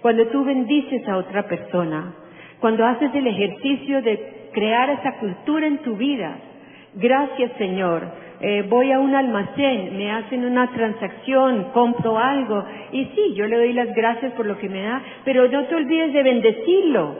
[0.00, 2.14] Cuando tú bendices a otra persona,
[2.58, 6.34] cuando haces el ejercicio de crear esa cultura en tu vida,
[6.94, 13.34] gracias Señor, eh, voy a un almacén, me hacen una transacción, compro algo, y sí,
[13.34, 16.22] yo le doy las gracias por lo que me da, pero no te olvides de
[16.22, 17.16] bendecirlo.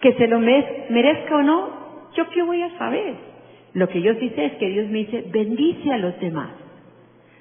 [0.00, 1.68] Que se lo merezca o no,
[2.14, 3.31] yo qué voy a saber.
[3.74, 6.50] Lo que yo sí sé es que Dios me dice, bendice a los demás.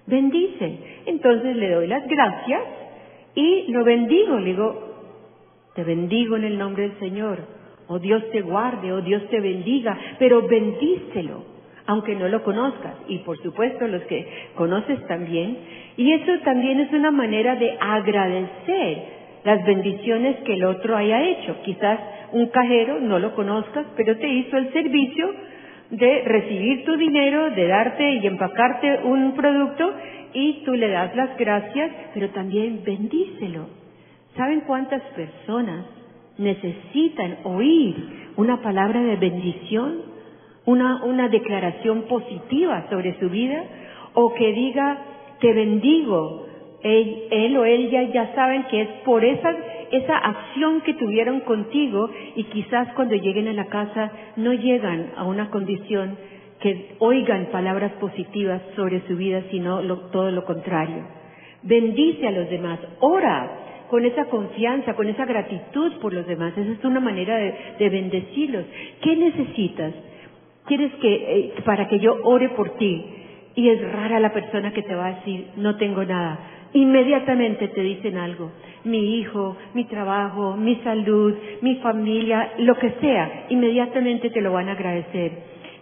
[0.08, 0.80] Bendice.
[1.06, 2.62] Entonces le doy las gracias
[3.36, 4.39] y lo bendigo.
[4.39, 4.91] Le digo,
[5.76, 7.39] te bendigo en el nombre del Señor.
[7.88, 11.44] O Dios te guarde, o Dios te bendiga, pero bendícelo,
[11.88, 12.96] aunque no lo conozcas.
[13.10, 15.58] Y por supuesto los que conoces también.
[15.98, 21.58] Y eso también es una manera de agradecer las bendiciones que el otro haya hecho.
[21.63, 22.00] Quizás
[22.32, 25.30] un cajero no lo conozcas, pero te hizo el servicio
[25.92, 29.94] de recibir tu dinero, de darte y empacarte un producto
[30.34, 33.82] y tú le das las gracias, pero también bendícelo
[34.36, 35.86] ¿Saben cuántas personas
[36.38, 40.04] necesitan oír una palabra de bendición,
[40.66, 43.62] una, una declaración positiva sobre su vida,
[44.14, 45.00] o que diga,
[45.42, 46.48] te bendigo?
[46.82, 49.54] Él, o ella ya saben que es por esa,
[49.92, 55.24] esa acción que tuvieron contigo y quizás cuando lleguen a la casa no llegan a
[55.24, 56.18] una condición
[56.62, 61.04] que oigan palabras positivas sobre su vida, sino todo lo contrario.
[61.64, 63.58] Bendice a los demás, ora
[63.90, 66.58] con esa confianza, con esa gratitud por los demás.
[66.58, 68.64] Esa es una manera de, bendecirlos.
[69.02, 69.94] ¿Qué necesitas?
[70.66, 73.06] ¿Quieres que, eh, para que yo ore por ti?
[73.54, 76.40] Y es rara la persona que te va a decir, no tengo nada.
[76.74, 78.52] Inmediatamente te dicen algo.
[78.84, 84.70] Mi hijo, mi trabajo, mi salud, mi familia, lo que sea, inmediatamente te lo van
[84.70, 85.32] a agradecer.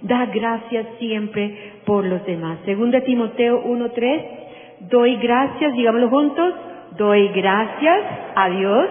[0.01, 2.59] Da gracias siempre por los demás.
[2.65, 4.23] Segunda Timoteo 1.3,
[4.89, 6.53] doy gracias, digámoslo juntos,
[6.97, 8.03] Doy gracias
[8.35, 8.89] a Dios,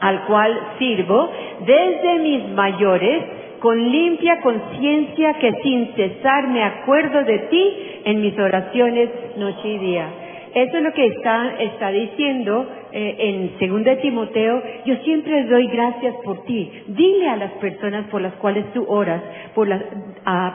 [0.00, 1.30] al cual sirvo,
[1.66, 3.24] desde mis mayores,
[3.58, 9.78] con limpia conciencia que sin cesar me acuerdo de ti en mis oraciones noche y
[9.78, 10.06] día.
[10.54, 14.62] Eso es lo que está, está diciendo eh, en 2 Timoteo.
[14.84, 16.70] Yo siempre doy gracias por ti.
[16.88, 19.22] Dile a las personas por las cuales tú oras,
[19.54, 19.82] por las,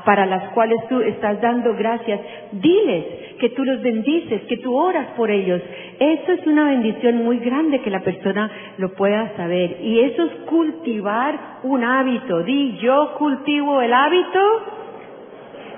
[0.04, 2.20] para las cuales tú estás dando gracias.
[2.52, 3.06] Diles
[3.40, 5.62] que tú los bendices, que tú oras por ellos.
[6.00, 9.78] Eso es una bendición muy grande que la persona lo pueda saber.
[9.82, 12.44] Y eso es cultivar un hábito.
[12.44, 14.40] Di, yo cultivo el hábito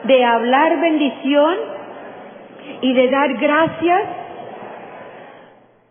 [0.06, 1.77] de hablar bendición
[2.82, 4.03] y de dar gracias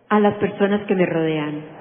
[0.09, 1.77] a las personas que me rodean.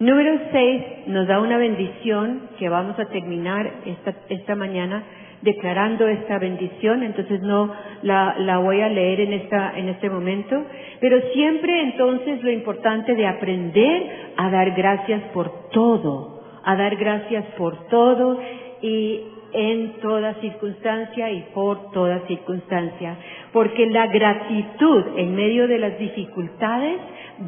[0.00, 5.02] Número seis nos da una bendición que vamos a terminar esta, esta mañana
[5.42, 10.64] declarando esta bendición, entonces no la, la voy a leer en, esta, en este momento,
[11.00, 14.02] pero siempre entonces lo importante de aprender
[14.36, 18.40] a dar gracias por todo, a dar gracias por todo
[18.82, 19.20] y
[19.52, 23.16] en toda circunstancia y por toda circunstancia,
[23.52, 26.98] porque la gratitud en medio de las dificultades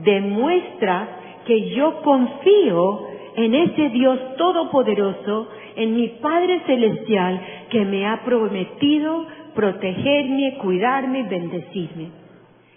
[0.02, 1.08] demuestra
[1.46, 9.26] que yo confío en ese Dios todopoderoso, en mi Padre Celestial, que me ha prometido
[9.54, 12.08] protegerme, cuidarme, bendecirme.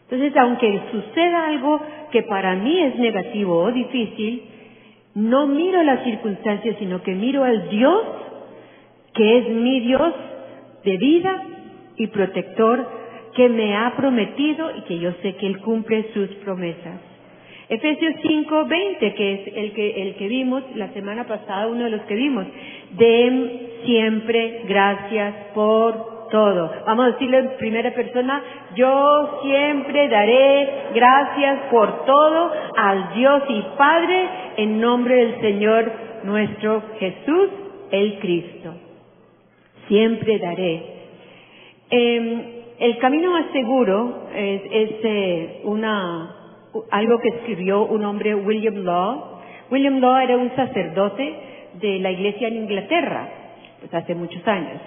[0.03, 1.81] Entonces, aunque suceda algo
[2.11, 4.43] que para mí es negativo o difícil,
[5.15, 8.01] no miro las circunstancias, sino que miro al Dios
[9.13, 10.13] que es mi Dios
[10.83, 11.43] de vida
[11.97, 12.87] y protector,
[13.35, 16.99] que me ha prometido y que yo sé que Él cumple sus promesas.
[17.69, 21.89] Efesios 5, 20, que es el que, el que vimos la semana pasada, uno de
[21.89, 22.45] los que vimos.
[22.91, 26.71] Den siempre gracias por todo.
[26.85, 28.43] Vamos a decirlo en primera persona,
[28.75, 35.91] yo siempre daré gracias por todo al Dios y Padre en nombre del Señor
[36.23, 37.49] nuestro Jesús,
[37.91, 38.82] el Cristo
[39.87, 40.83] siempre daré.
[41.89, 42.41] Em,
[42.79, 44.61] el camino más seguro es,
[45.03, 46.35] eh, una,
[46.91, 49.39] algo que escribió un hombre, William Law.
[49.71, 51.35] William Law era un sacerdote
[51.81, 53.29] de la iglesia en Inglaterra,
[53.79, 54.81] pues hace muchos años.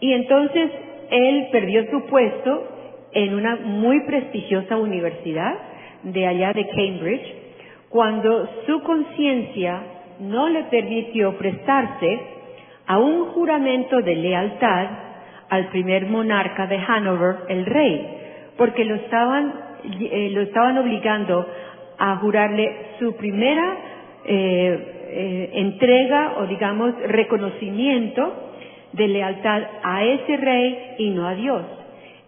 [0.00, 0.70] Y entonces
[1.10, 2.68] él perdió su puesto
[3.12, 5.54] en una muy prestigiosa universidad
[6.02, 7.34] de allá de Cambridge,
[7.88, 9.82] cuando su conciencia
[10.20, 12.37] no le permitió prestarse
[12.88, 14.86] a un juramento de lealtad
[15.50, 18.08] al primer monarca de Hanover, el rey,
[18.56, 21.46] porque lo estaban, eh, lo estaban obligando
[21.98, 23.76] a jurarle su primera
[24.24, 28.52] eh, eh, entrega o digamos reconocimiento
[28.92, 31.62] de lealtad a ese rey y no a Dios.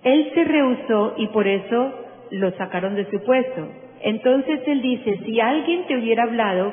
[0.03, 1.93] Él se rehusó y por eso
[2.31, 3.67] lo sacaron de su puesto.
[4.03, 6.73] Entonces él dice, si alguien te hubiera hablado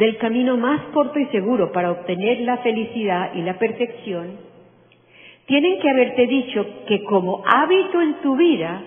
[0.00, 4.38] del camino más corto y seguro para obtener la felicidad y la perfección,
[5.44, 8.80] tienen que haberte dicho que como hábito en tu vida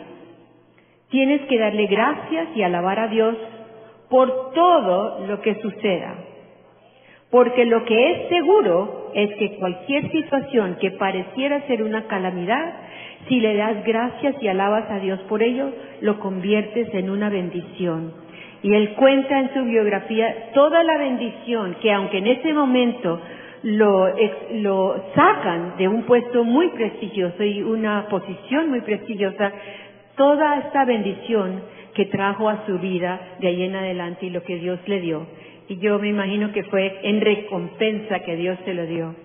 [1.12, 3.38] tienes que darle gracias y alabar a Dios
[4.10, 6.16] por todo lo que suceda.
[7.30, 12.74] Porque lo que es seguro es que cualquier situación que pareciera ser una calamidad,
[13.28, 15.70] si le das gracias y alabas a Dios por ello,
[16.02, 18.23] lo conviertes en una bendición.
[18.64, 23.20] Y él cuenta en su biografía toda la bendición que aunque en ese momento
[23.64, 24.08] lo,
[24.54, 29.52] lo sacan de un puesto muy prestigioso y una posición muy prestigiosa,
[30.16, 31.62] toda esta bendición
[31.94, 35.28] que trajo a su vida de ahí en adelante y lo que Dios le dio.
[35.68, 39.16] Y yo me imagino que fue en recompensa que Dios se lo dio.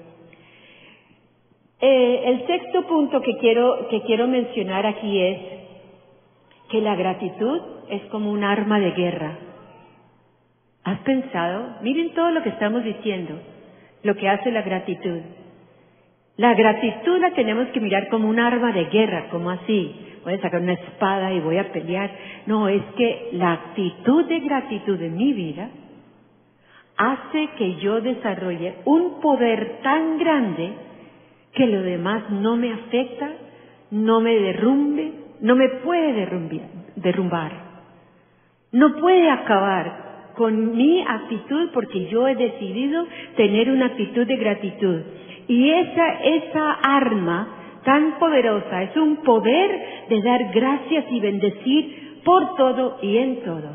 [1.80, 5.38] Eh, el sexto punto que quiero, que quiero mencionar aquí es
[6.70, 9.38] que la gratitud es como un arma de guerra.
[10.84, 11.76] ¿Has pensado?
[11.82, 13.38] Miren todo lo que estamos diciendo,
[14.02, 15.20] lo que hace la gratitud.
[16.36, 19.94] La gratitud la tenemos que mirar como un arma de guerra, como así.
[20.24, 22.10] Voy a sacar una espada y voy a pelear.
[22.46, 25.68] No, es que la actitud de gratitud en mi vida
[26.96, 30.72] hace que yo desarrolle un poder tan grande
[31.52, 33.30] que lo demás no me afecta,
[33.90, 36.12] no me derrumbe, no me puede
[36.96, 37.67] derrumbar.
[38.72, 43.06] No puede acabar con mi actitud porque yo he decidido
[43.36, 45.00] tener una actitud de gratitud.
[45.48, 47.48] Y esa, esa arma
[47.84, 53.70] tan poderosa es un poder de dar gracias y bendecir por todo y en todo.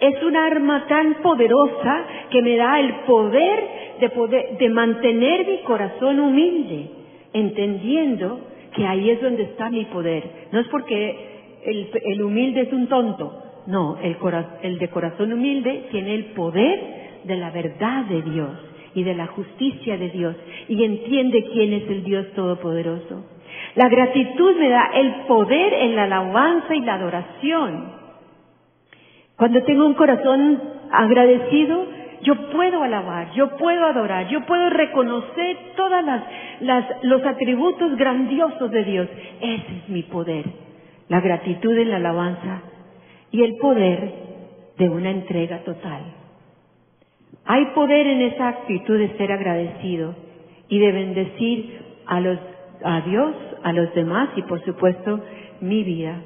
[0.00, 5.58] Es un arma tan poderosa que me da el poder de poder, de mantener mi
[5.58, 6.90] corazón humilde,
[7.32, 8.40] entendiendo
[8.74, 10.22] que ahí es donde está mi poder.
[10.52, 14.16] No es porque el, humilde es un tonto, no, el,
[14.62, 18.50] el de corazón humilde tiene el poder de la verdad de Dios
[18.94, 20.36] y de la justicia de Dios
[20.68, 23.26] y entiende quién es el Dios Todopoderoso.
[23.74, 27.92] La gratitud me da el poder en la alabanza y la adoración.
[29.36, 31.86] Cuando tengo un corazón agradecido,
[32.22, 36.04] yo puedo alabar, yo puedo adorar, yo puedo reconocer todos
[37.02, 39.08] los atributos grandiosos de Dios.
[39.40, 40.46] Ese es mi poder.
[41.08, 42.62] La gratitud en la alabanza
[43.30, 44.12] y el poder
[44.78, 46.02] de una entrega total.
[47.44, 50.14] Hay poder en esa actitud de ser agradecido
[50.68, 52.38] y de bendecir a, los,
[52.82, 55.20] a Dios, a los demás y por supuesto
[55.60, 56.22] mi vida.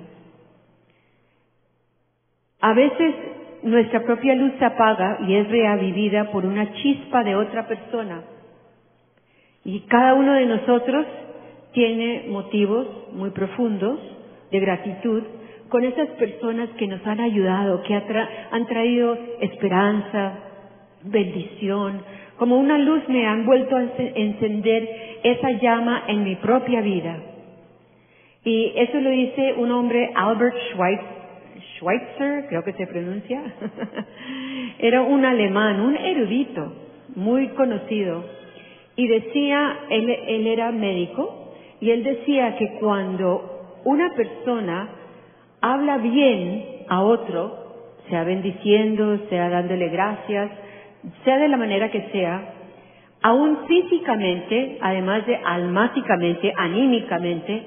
[2.60, 3.14] A veces
[3.62, 8.22] nuestra propia luz se apaga y es reavivida por una chispa de otra persona.
[9.64, 11.06] Y cada uno de nosotros
[11.72, 14.00] tiene motivos muy profundos
[14.50, 15.22] de gratitud
[15.70, 17.94] con esas personas que nos han ayudado, que
[18.50, 20.38] han traído esperanza,
[21.04, 22.02] bendición,
[22.36, 24.88] como una luz me han vuelto a encender
[25.22, 27.16] esa llama en mi propia vida.
[28.44, 30.56] Y eso lo dice un hombre, Albert
[31.76, 33.42] Schweitzer, creo que se pronuncia.
[34.78, 36.72] era un alemán, un erudito,
[37.14, 38.24] muy conocido.
[38.96, 44.88] Y decía, él, él era médico, y él decía que cuando una persona
[45.60, 47.58] habla bien a otro,
[48.08, 50.50] sea bendiciendo, sea dándole gracias,
[51.24, 52.54] sea de la manera que sea,
[53.22, 57.62] aún físicamente, además de almáticamente, anímicamente,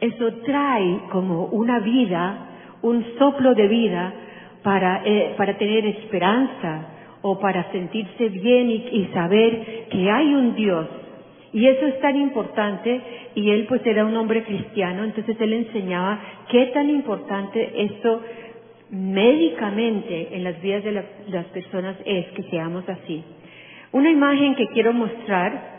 [0.00, 2.48] eso trae como una vida,
[2.82, 4.12] un soplo de vida
[4.62, 6.86] para, eh, para tener esperanza
[7.22, 10.86] o para sentirse bien y, y saber que hay un Dios
[11.52, 13.00] y eso es tan importante,
[13.34, 16.18] y él pues era un hombre cristiano, entonces él enseñaba
[16.50, 18.22] qué tan importante esto
[18.90, 23.24] médicamente en las vidas de las personas es que seamos así.
[23.92, 25.72] Una imagen que quiero mostrar,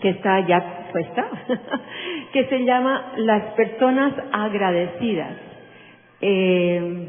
[0.00, 1.26] que está ya puesta,
[2.32, 5.36] que se llama las personas agradecidas.
[6.20, 7.08] Eh,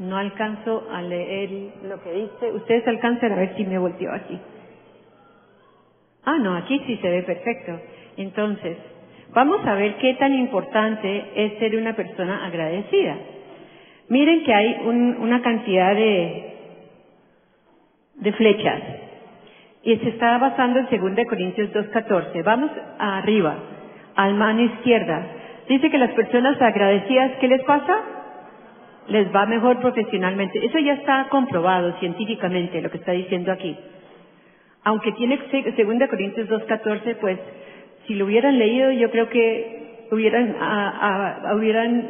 [0.00, 1.50] no alcanzo a leer
[1.84, 2.52] lo que dice.
[2.52, 4.38] Ustedes alcanzan a ver si me volteó aquí.
[6.30, 7.80] Ah, no, aquí sí se ve perfecto.
[8.18, 8.76] Entonces,
[9.32, 13.16] vamos a ver qué tan importante es ser una persona agradecida.
[14.10, 16.52] Miren que hay una cantidad de,
[18.16, 18.82] de flechas
[19.82, 22.44] y se está basando en 2 Corintios 2.14.
[22.44, 23.56] Vamos arriba,
[24.14, 25.26] al mano izquierda.
[25.66, 28.02] Dice que las personas agradecidas, ¿qué les pasa?
[29.08, 30.62] Les va mejor profesionalmente.
[30.62, 33.74] Eso ya está comprobado científicamente, lo que está diciendo aquí
[34.84, 37.38] aunque tiene 2 Corintios 2.14, pues
[38.06, 39.78] si lo hubieran leído yo creo que
[40.10, 40.56] hubieran,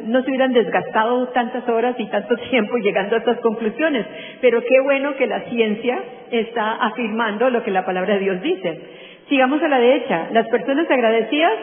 [0.05, 4.05] no se hubieran desgastado tantas horas y tanto tiempo llegando a estas conclusiones.
[4.41, 6.01] Pero qué bueno que la ciencia
[6.31, 8.81] está afirmando lo que la palabra de Dios dice.
[9.27, 10.27] Sigamos a la derecha.
[10.31, 11.53] Las personas agradecidas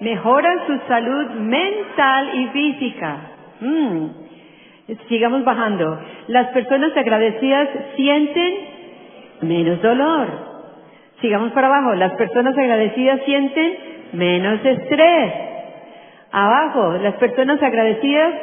[0.00, 3.16] mejoran su salud mental y física.
[3.60, 4.06] Mm.
[5.08, 6.00] Sigamos bajando.
[6.28, 8.79] Las personas agradecidas sienten
[9.42, 10.28] menos dolor.
[11.20, 11.94] Sigamos para abajo.
[11.94, 13.76] Las personas agradecidas sienten
[14.12, 15.32] menos estrés.
[16.32, 18.34] Abajo, las personas agradecidas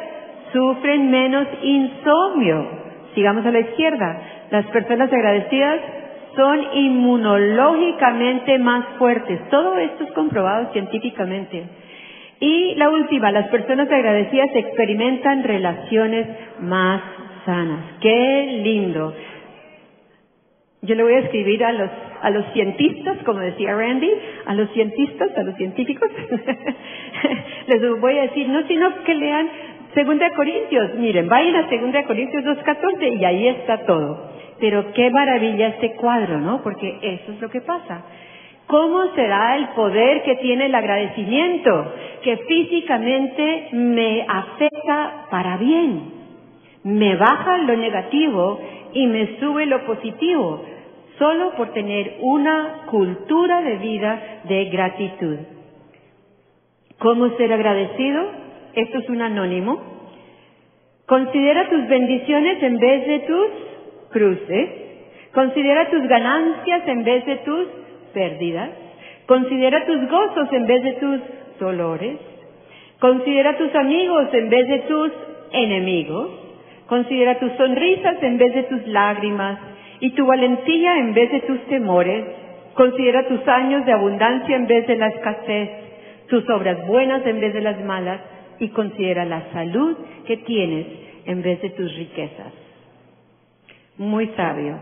[0.52, 2.66] sufren menos insomnio.
[3.14, 4.22] Sigamos a la izquierda.
[4.50, 5.80] Las personas agradecidas
[6.36, 9.40] son inmunológicamente más fuertes.
[9.50, 11.64] Todo esto es comprobado científicamente.
[12.40, 16.28] Y la última, las personas agradecidas experimentan relaciones
[16.60, 17.02] más
[17.44, 17.80] sanas.
[18.00, 19.12] ¡Qué lindo!
[20.82, 21.90] Yo le voy a escribir a los,
[22.22, 24.10] a los cientistas, como decía Randy,
[24.46, 26.08] a los cientistas, a los científicos,
[27.66, 29.50] les voy a decir, no, sino que lean
[29.94, 34.30] Segunda Corintios, miren, vayan a Segunda Corintios 2.14 y ahí está todo.
[34.60, 36.62] Pero qué maravilla este cuadro, ¿no?
[36.62, 38.04] Porque eso es lo que pasa.
[38.66, 41.94] ¿Cómo será el poder que tiene el agradecimiento?
[42.22, 46.12] Que físicamente me afecta para bien.
[46.84, 48.60] Me baja lo negativo
[48.98, 50.64] y me sube lo positivo,
[51.18, 55.36] solo por tener una cultura de vida de gratitud.
[56.98, 58.24] ¿Cómo ser agradecido?
[58.74, 59.80] Esto es un anónimo.
[61.06, 63.46] Considera tus bendiciones en vez de tus
[64.10, 64.68] cruces.
[65.32, 67.66] Considera tus ganancias en vez de tus
[68.12, 68.70] pérdidas.
[69.26, 71.20] Considera tus gozos en vez de tus
[71.60, 72.18] dolores.
[72.98, 75.12] Considera tus amigos en vez de tus
[75.52, 76.47] enemigos.
[76.88, 79.58] Considera tus sonrisas en vez de tus lágrimas
[80.00, 82.24] y tu valentía en vez de tus temores.
[82.74, 85.70] Considera tus años de abundancia en vez de la escasez,
[86.28, 88.20] tus obras buenas en vez de las malas
[88.58, 90.86] y considera la salud que tienes
[91.26, 92.52] en vez de tus riquezas
[93.98, 94.78] muy sabio.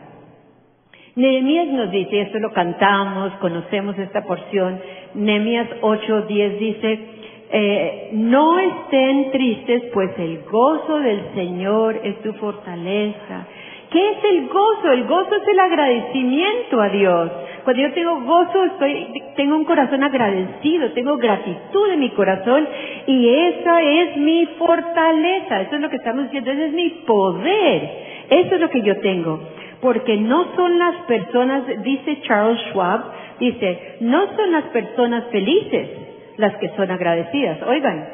[1.16, 4.78] Nehemías nos dice, esto lo cantamos, conocemos esta porción,
[5.14, 7.00] Nehemías 8:10 dice,
[7.48, 13.46] eh, no estén tristes, pues el gozo del Señor es tu fortaleza.
[13.90, 14.90] ¿Qué es el gozo?
[14.90, 17.30] El gozo es el agradecimiento a Dios.
[17.62, 22.66] Cuando yo tengo gozo, estoy, tengo un corazón agradecido, tengo gratitud en mi corazón
[23.06, 25.62] y esa es mi fortaleza.
[25.62, 27.90] Eso es lo que estamos diciendo, ese es mi poder.
[28.28, 29.40] Eso es lo que yo tengo.
[29.80, 33.04] Porque no son las personas, dice Charles Schwab,
[33.38, 36.05] dice, no son las personas felices
[36.36, 37.62] las que son agradecidas.
[37.62, 38.08] Oigan,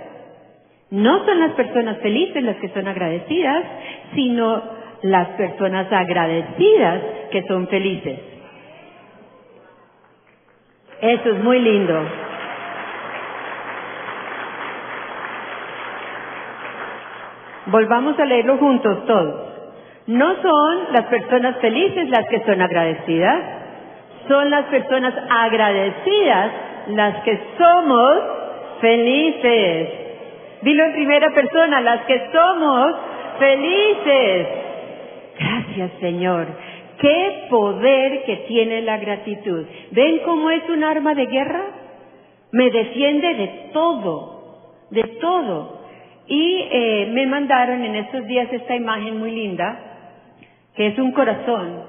[0.91, 3.65] no son las personas felices las que son agradecidas,
[4.15, 4.63] sino
[5.03, 7.01] las personas agradecidas
[7.31, 8.19] que son felices.
[11.01, 11.99] Eso es muy lindo.
[17.67, 19.53] Volvamos a leerlo juntos todos.
[20.07, 23.41] No son las personas felices las que son agradecidas,
[24.29, 26.53] son las personas agradecidas
[26.89, 28.17] las que somos
[28.81, 29.89] felices.
[30.63, 32.95] Dilo en primera persona, las que somos
[33.39, 34.47] felices.
[35.39, 36.47] Gracias Señor.
[36.99, 39.67] Qué poder que tiene la gratitud.
[39.91, 41.65] ¿Ven cómo es un arma de guerra?
[42.53, 45.81] Me defiende de todo, de todo.
[46.27, 49.93] Y eh, me mandaron en estos días esta imagen muy linda
[50.77, 51.85] que es un corazón.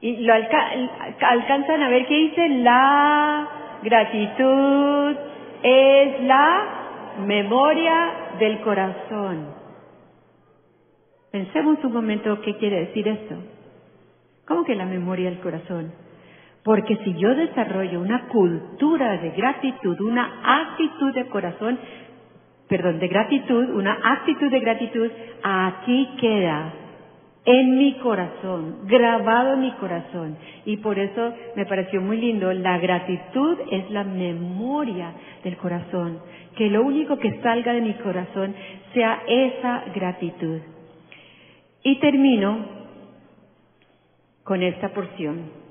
[0.00, 3.48] Y lo alcanzan a ver que dice la
[3.84, 5.16] gratitud
[5.62, 9.46] es la memoria del corazón.
[11.30, 13.36] Pensemos un momento qué quiere decir esto.
[14.46, 15.92] ¿Cómo que la memoria del corazón?
[16.64, 21.78] Porque si yo desarrollo una cultura de gratitud, una actitud de corazón,
[22.68, 25.10] perdón, de gratitud, una actitud de gratitud,
[25.42, 26.72] aquí queda
[27.46, 30.36] en mi corazón, grabado en mi corazón.
[30.64, 36.20] Y por eso me pareció muy lindo, la gratitud es la memoria del corazón,
[36.56, 38.54] que lo único que salga de mi corazón
[38.94, 40.60] sea esa gratitud.
[41.82, 42.66] Y termino
[44.42, 45.64] con esta porción.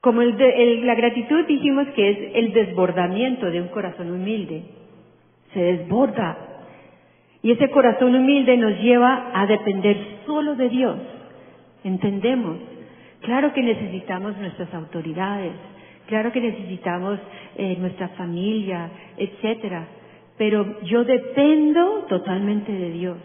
[0.00, 4.62] Como la gratitud dijimos que es el desbordamiento de un corazón humilde,
[5.52, 6.47] se desborda
[7.42, 10.96] y ese corazón humilde nos lleva a depender solo de Dios.
[11.84, 12.58] Entendemos.
[13.20, 15.52] Claro que necesitamos nuestras autoridades,
[16.06, 17.18] claro que necesitamos
[17.56, 19.86] eh, nuestra familia, etcétera.
[20.36, 23.16] Pero yo dependo totalmente de Dios.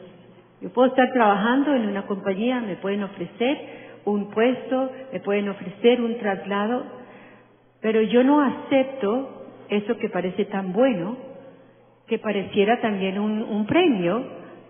[0.61, 6.01] Yo puedo estar trabajando en una compañía, me pueden ofrecer un puesto, me pueden ofrecer
[6.01, 6.84] un traslado,
[7.82, 11.18] Pero yo no acepto eso que parece tan bueno,
[12.08, 14.24] que pareciera también un, premio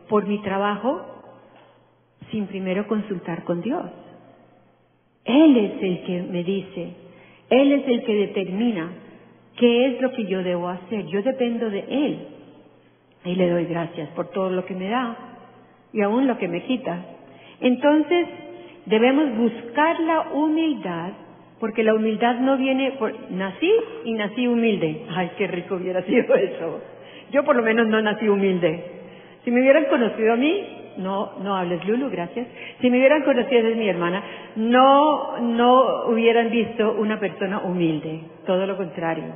[0.07, 1.01] por mi trabajo,
[2.31, 3.85] sin primero consultar con Dios.
[5.25, 6.93] Él es el que me dice,
[7.49, 8.91] Él es el que determina
[9.57, 11.05] qué es lo que yo debo hacer.
[11.07, 12.27] Yo dependo de Él.
[13.25, 15.17] Y le doy gracias por todo lo que me da
[15.93, 17.05] y aún lo que me quita.
[17.61, 18.27] Entonces,
[18.85, 21.13] debemos buscar la humildad,
[21.59, 23.13] porque la humildad no viene por...
[23.31, 23.71] Nací
[24.03, 25.05] y nací humilde.
[25.15, 26.81] Ay, qué rico hubiera sido eso.
[27.33, 28.83] Yo por lo menos no nací humilde.
[29.43, 32.47] Si me hubieran conocido a mí, no, no hables Lulu, gracias.
[32.79, 34.23] Si me hubieran conocido a mi hermana,
[34.55, 38.21] no, no hubieran visto una persona humilde.
[38.45, 39.33] Todo lo contrario.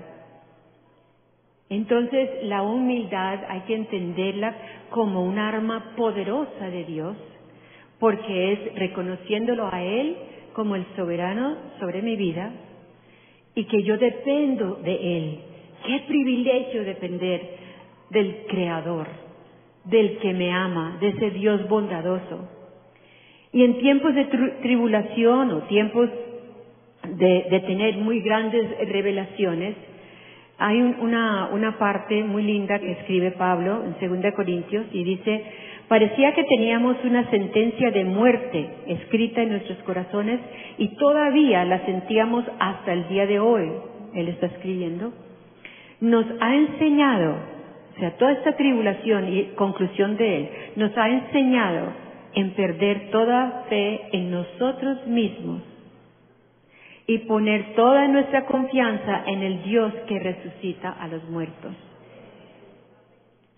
[1.70, 4.56] Entonces, la humildad hay que entenderla
[4.92, 7.18] como un arma poderosa de Dios,
[8.00, 10.16] porque es reconociéndolo a Él
[10.54, 12.52] como el soberano sobre mi vida
[13.56, 15.40] y que yo dependo de Él.
[15.86, 17.67] Qué privilegio depender
[18.10, 19.08] del Creador,
[19.86, 22.50] del que me ama, de ese Dios bondadoso.
[23.52, 24.26] Y en tiempos de
[24.62, 26.10] tribulación o tiempos
[27.08, 29.76] de, tener muy grandes revelaciones,
[30.58, 35.44] hay una, una parte muy linda que escribe Pablo en 2 Corintios y dice,
[35.88, 40.40] parecía que teníamos una sentencia de muerte escrita en nuestros corazones
[40.78, 43.72] y todavía la sentíamos hasta el día de hoy.
[44.14, 45.14] Él está escribiendo.
[46.02, 47.38] Nos ha enseñado,
[47.98, 51.94] o sea, toda esta tribulación y conclusión de Él, nos ha enseñado
[52.36, 55.64] en perder toda fe en nosotros mismos
[57.08, 61.74] y poner toda nuestra confianza en el Dios que resucita a los muertos.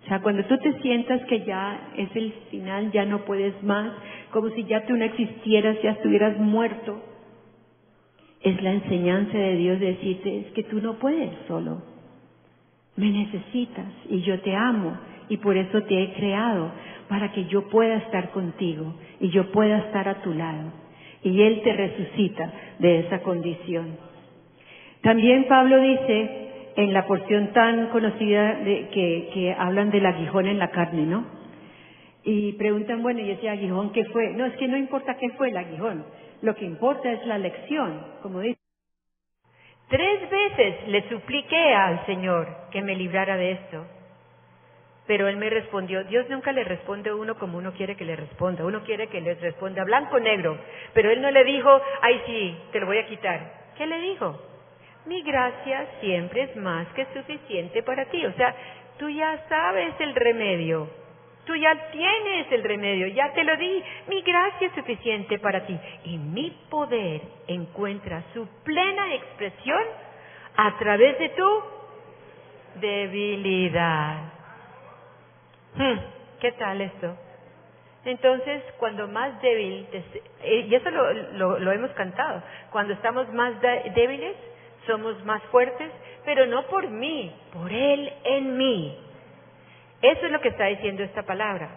[0.04, 3.92] O sea, cuando tú te sientas que ya es el final, ya no puedes más,
[4.32, 7.02] como si ya tú no existieras, ya estuvieras muerto,
[8.42, 11.99] es la enseñanza de Dios de decirte, es que tú no puedes solo.
[13.00, 14.98] Me necesitas y yo te amo
[15.30, 16.70] y por eso te he creado,
[17.08, 20.72] para que yo pueda estar contigo y yo pueda estar a tu lado
[21.24, 23.98] y Él te resucita de esa condición.
[25.02, 30.60] También Pablo dice en la porción tan conocida de, que, que hablan del aguijón en
[30.60, 31.26] la carne, ¿no?
[32.26, 34.34] Y preguntan, bueno, ¿y ese aguijón qué fue?
[34.34, 36.04] No, es que no importa qué fue el aguijón,
[36.42, 38.60] lo que importa es la lección, como dice.
[39.90, 43.86] Tres veces le supliqué al Señor que me librara de esto.
[45.08, 48.16] Pero él me respondió, Dios nunca le responde a uno como uno quiere que le
[48.16, 50.56] responda, uno quiere que le responda blanco o negro,
[50.94, 53.52] pero él no le dijo, ay sí, te lo voy a quitar.
[53.76, 54.40] ¿Qué le dijo?
[55.08, 58.24] Mi gracia siempre es más que suficiente para ti.
[58.24, 58.54] O sea,
[59.00, 60.88] tú ya sabes el remedio,
[61.50, 65.76] tú ya tienes el remedio, ya te lo di, mi gracia es suficiente para ti.
[66.04, 69.82] Y mi poder encuentra su plena expresión
[70.56, 71.64] a través de tu
[72.76, 74.32] debilidad.
[75.74, 75.98] Hmm,
[76.40, 77.18] ¿Qué tal esto?
[78.06, 84.36] Entonces, cuando más débil, eh, y eso lo, lo, hemos cantado, cuando estamos más débiles,
[84.86, 85.90] somos más fuertes,
[86.26, 89.09] pero no por mí, por Él en mí.
[90.02, 91.70] Eso es lo que está diciendo esta palabra.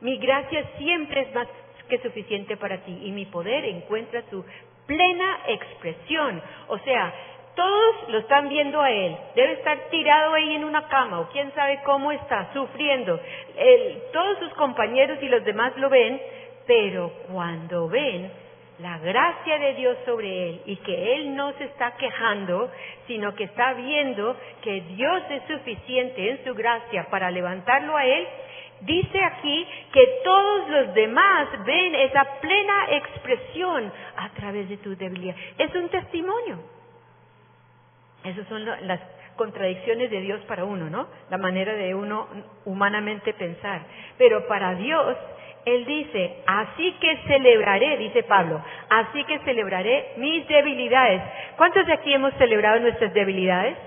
[0.00, 1.48] Mi gracia siempre es más
[1.88, 4.44] que suficiente para ti y mi poder encuentra su
[4.86, 6.40] plena expresión.
[6.68, 7.12] O sea,
[7.54, 9.16] todos lo están viendo a él.
[9.34, 13.20] Debe estar tirado ahí en una cama o quién sabe cómo está, sufriendo.
[14.12, 16.20] todos sus compañeros y los demás lo ven,
[16.66, 18.30] pero cuando ven
[18.80, 22.70] la gracia de Dios sobre él y que él no se está quejando,
[23.06, 28.26] sino que está viendo que Dios es suficiente en su gracia para levantarlo a él,
[28.82, 35.34] dice aquí que todos los demás ven esa plena expresión a través de tu debilidad.
[35.58, 36.58] Es un testimonio.
[38.24, 39.00] Esas son las
[39.38, 41.08] contradicciones de Dios para uno, ¿no?
[41.30, 42.28] La manera de uno
[42.66, 43.80] humanamente pensar.
[44.18, 45.16] Pero para Dios,
[45.64, 51.22] Él dice, así que celebraré, dice Pablo, así que celebraré mis debilidades.
[51.56, 53.78] ¿Cuántos de aquí hemos celebrado nuestras debilidades?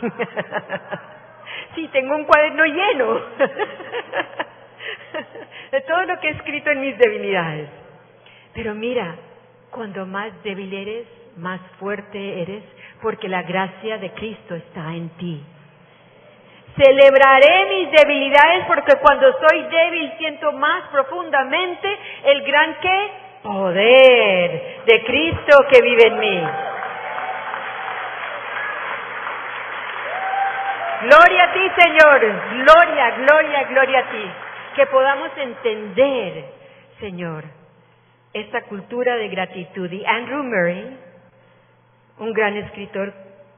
[1.74, 3.14] sí, tengo un cuaderno lleno
[5.72, 7.68] de todo lo que he escrito en mis debilidades.
[8.54, 9.16] Pero mira,
[9.70, 12.62] cuando más débil eres, más fuerte eres,
[13.00, 15.42] porque la gracia de Cristo está en ti.
[16.76, 21.88] Celebraré mis debilidades porque cuando soy débil siento más profundamente
[22.24, 23.10] el gran qué?
[23.42, 26.42] Poder de Cristo que vive en mí.
[31.02, 32.20] Gloria a ti, Señor.
[32.20, 34.30] Gloria, gloria, gloria a ti.
[34.76, 36.44] Que podamos entender,
[37.00, 37.44] Señor,
[38.32, 39.90] esta cultura de gratitud.
[39.90, 40.96] Y Andrew Murray
[42.22, 43.12] un gran escritor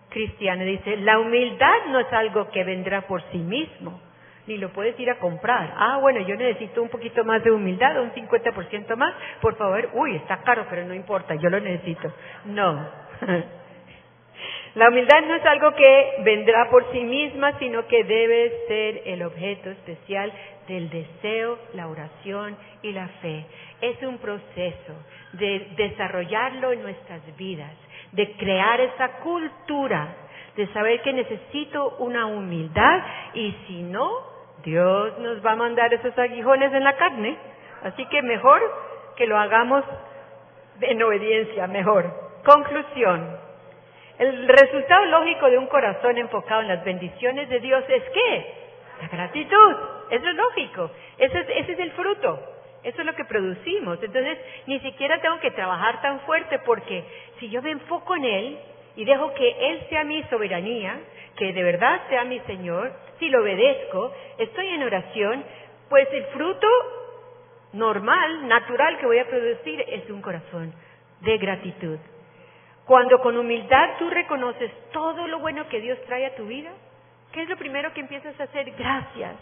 [0.09, 4.01] cristiano, dice, la humildad no es algo que vendrá por sí mismo,
[4.47, 5.75] ni lo puedes ir a comprar.
[5.77, 10.17] Ah, bueno, yo necesito un poquito más de humildad, un 50% más, por favor, uy,
[10.17, 12.13] está caro, pero no importa, yo lo necesito.
[12.47, 12.89] No.
[14.75, 19.23] La humildad no es algo que vendrá por sí misma, sino que debe ser el
[19.23, 20.33] objeto especial
[20.67, 23.47] del deseo, la oración y la fe.
[23.81, 24.95] Es un proceso
[25.35, 27.73] de desarrollarlo en nuestras vidas,
[28.15, 30.09] de crear esa cultura,
[30.57, 33.03] de saber que necesito una humildad
[33.35, 34.09] y si no,
[34.63, 37.37] Dios nos va a mandar esos aguijones en la carne.
[37.83, 38.63] Así que mejor
[39.17, 39.85] que lo hagamos
[40.81, 42.11] en obediencia, mejor.
[42.45, 43.37] Conclusión.
[44.19, 48.55] El resultado lógico de un corazón enfocado en las bendiciones de Dios es qué?
[49.03, 49.77] La gratitud.
[50.11, 50.91] Eso es lógico.
[51.19, 52.54] Ese es, ese es el fruto.
[52.85, 53.99] Eso es lo que producimos.
[54.03, 57.05] Entonces, ni siquiera tengo que trabajar tan fuerte porque
[57.41, 58.59] si yo me enfoco en Él
[58.97, 61.01] y dejo que Él sea mi soberanía,
[61.37, 65.45] que de verdad sea mi Señor, si lo obedezco, estoy en oración,
[65.89, 66.67] pues el fruto
[67.73, 70.73] normal, natural que voy a producir es un corazón
[71.21, 71.99] de gratitud.
[72.85, 76.71] Cuando con humildad tú reconoces todo lo bueno que Dios trae a tu vida,
[77.33, 78.71] ¿qué es lo primero que empiezas a hacer?
[78.73, 79.37] Gracias,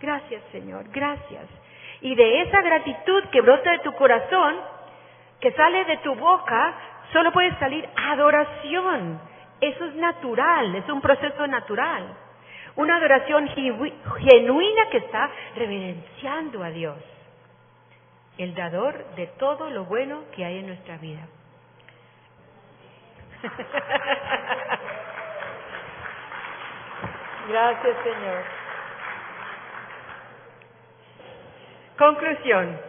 [0.00, 1.44] gracias Señor, gracias.
[2.04, 4.56] Y de esa gratitud que brota de tu corazón,
[5.40, 6.74] que sale de tu boca,
[7.14, 9.18] solo puede salir adoración.
[9.58, 12.14] Eso es natural, es un proceso natural.
[12.76, 16.98] Una adoración genuina que está reverenciando a Dios,
[18.36, 21.26] el dador de todo lo bueno que hay en nuestra vida.
[27.48, 28.63] Gracias, Señor.
[31.98, 32.80] Conclusión.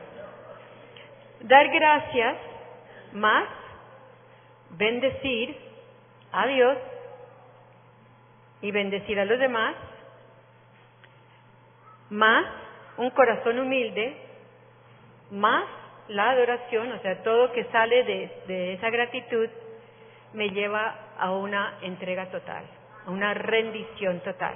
[1.41, 2.37] Dar gracias
[3.13, 3.47] más
[4.71, 5.55] bendecir
[6.31, 6.77] a Dios
[8.61, 9.75] y bendecir a los demás,
[12.09, 12.45] más
[12.97, 14.17] un corazón humilde,
[15.31, 15.65] más
[16.07, 18.03] la adoración, o sea, todo que sale
[18.47, 19.49] de, esa gratitud,
[20.33, 22.65] me lleva a una entrega total,
[23.05, 24.55] a una rendición total.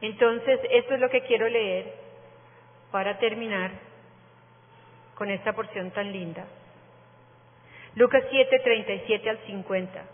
[0.00, 2.05] Entonces, esto es lo que quiero leer
[2.90, 3.70] para terminar
[5.14, 6.44] con esta porción tan linda.
[7.94, 10.04] Lucas 7, 37 al 50.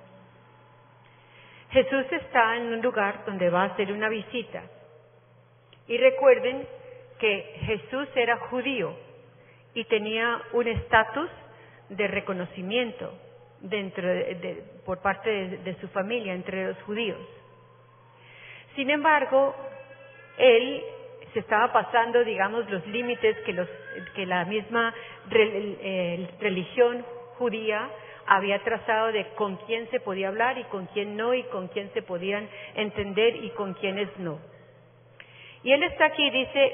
[1.70, 4.62] Jesús está en un lugar donde va a hacer una visita.
[5.89, 6.66] Y recuerden
[7.18, 8.95] que Jesús era judío
[9.75, 11.31] y tenía un estatus
[11.89, 13.12] de reconocimiento
[13.61, 17.18] dentro de, por parte de, su familia, entre los judíos.
[18.75, 19.55] Sin embargo,
[20.39, 20.83] él
[21.33, 23.68] se estaba pasando, digamos, los límites que, los,
[24.14, 24.95] que la misma
[26.41, 27.05] religión
[27.39, 27.89] judía
[28.26, 31.91] había trazado de con quién se podía hablar y con quién no, y con quién
[31.93, 34.39] se podían entender y con quiénes no.
[35.64, 36.72] Y él está aquí, dice,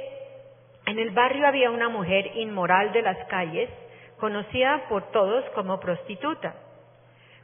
[0.87, 3.71] en el barrio había una mujer inmoral de las calles,
[4.19, 6.57] conocida por todos como prostituta.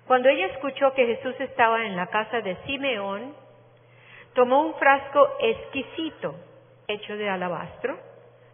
[0.07, 3.35] Cuando ella escuchó que Jesús estaba en la casa de Simeón,
[4.35, 6.35] tomó un frasco exquisito
[6.89, 7.99] hecho de alabastro,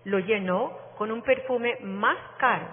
[0.05, 2.67] lo llenó con un perfume más caro,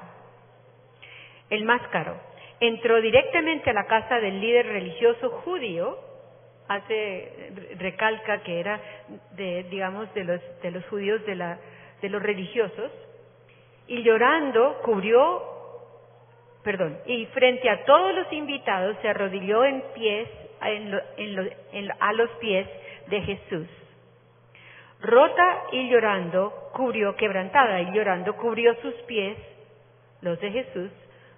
[1.49, 2.19] el más caro.
[2.59, 5.97] Entró directamente a la casa del líder religioso judío,
[6.67, 8.81] hace recalca que era
[9.31, 11.57] de digamos de los de los judíos de la
[12.01, 12.91] de los religiosos
[13.87, 15.57] y llorando cubrió
[16.67, 20.27] perdón, y frente a todos los invitados se arrodilló en pies,
[20.59, 22.67] a los pies
[23.07, 23.67] de Jesús.
[25.01, 29.37] Rota y llorando, cubrió, quebrantada y llorando, cubrió sus pies,
[30.21, 30.91] los de Jesús,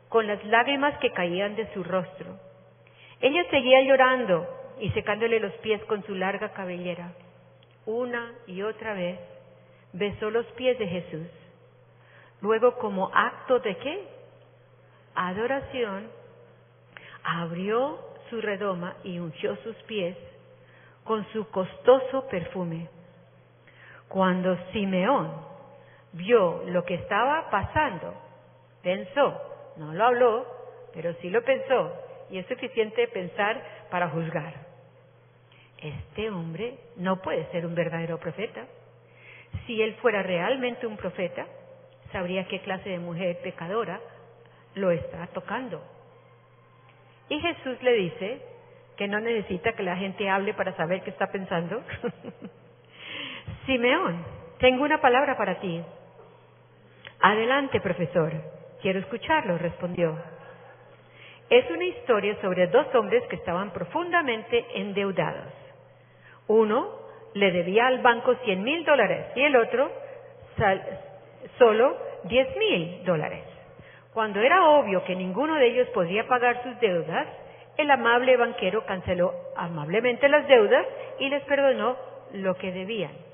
[0.08, 2.38] con las lágrimas que caían de su rostro.
[3.22, 4.48] Ella seguía llorando
[4.80, 7.14] y secándole los pies con su larga cabellera.
[7.86, 9.20] Una y otra vez
[9.94, 11.28] besó los pies de Jesús.
[12.42, 14.20] Luego, como acto de qué?
[15.16, 16.10] adoración,
[17.24, 18.00] abrió
[18.30, 20.16] su redoma y ungió sus pies
[21.04, 22.88] con su costoso perfume.
[24.10, 25.32] Cuando Simeón
[26.14, 28.14] vio lo que estaba pasando,
[28.82, 29.40] pensó,
[29.78, 30.46] no lo habló,
[30.94, 31.94] pero sí lo pensó,
[32.32, 34.54] y es suficiente pensar para juzgar.
[35.78, 38.66] Este hombre no puede ser un verdadero profeta.
[39.66, 41.46] Si él fuera realmente un profeta,
[42.12, 44.00] sabría qué clase de mujer pecadora
[44.74, 45.82] lo está tocando.
[47.30, 48.42] Y Jesús le dice
[48.98, 51.82] que no necesita que la gente hable para saber qué está pensando.
[53.66, 54.26] Simeón,
[54.60, 55.82] tengo una palabra para ti.
[57.22, 58.32] Adelante, profesor.
[58.82, 60.18] Quiero escucharlo, respondió.
[61.50, 65.52] Es una historia sobre dos hombres que estaban profundamente endeudados.
[66.48, 66.90] Uno
[67.34, 69.92] le debía al banco 100 mil dólares y el otro
[71.58, 73.44] solo 10 mil dólares.
[74.14, 77.28] Cuando era obvio que ninguno de ellos podía pagar sus deudas,
[77.78, 80.86] el amable banquero canceló amablemente las deudas
[81.20, 81.96] y les perdonó
[82.34, 83.29] lo que debían.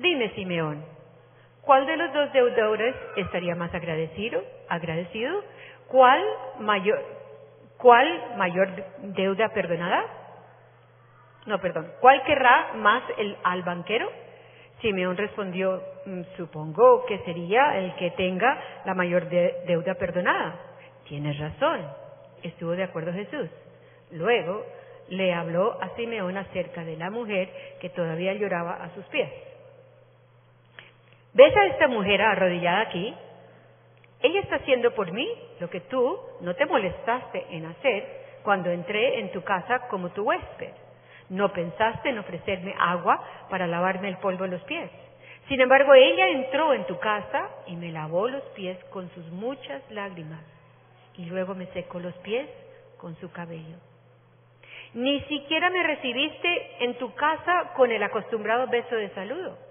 [0.00, 0.82] Dime, Simeón,
[1.60, 4.42] ¿cuál de los dos deudores estaría más agradecido?
[4.70, 5.44] ¿Agradecido?
[5.88, 6.24] ¿Cuál
[6.60, 7.04] mayor,
[7.76, 8.70] cuál mayor
[9.02, 10.02] deuda perdonada?
[11.44, 11.92] No, perdón.
[12.00, 14.10] ¿Cuál querrá más el, al banquero?
[14.80, 20.58] Simeón respondió, mm, supongo que sería el que tenga la mayor deuda perdonada.
[21.08, 21.86] Tienes razón.
[22.42, 23.50] Estuvo de acuerdo Jesús.
[24.12, 24.64] Luego
[25.08, 27.50] le habló a Simeón acerca de la mujer
[27.82, 29.28] que todavía lloraba a sus pies.
[31.32, 33.14] ¿Ves a esta mujer arrodillada aquí?
[34.20, 35.28] Ella está haciendo por mí
[35.60, 38.04] lo que tú no te molestaste en hacer
[38.42, 40.72] cuando entré en tu casa como tu huésped.
[41.28, 44.90] No pensaste en ofrecerme agua para lavarme el polvo en los pies.
[45.48, 49.88] Sin embargo, ella entró en tu casa y me lavó los pies con sus muchas
[49.90, 50.42] lágrimas
[51.16, 52.48] y luego me secó los pies
[52.98, 53.76] con su cabello.
[54.94, 59.69] Ni siquiera me recibiste en tu casa con el acostumbrado beso de saludo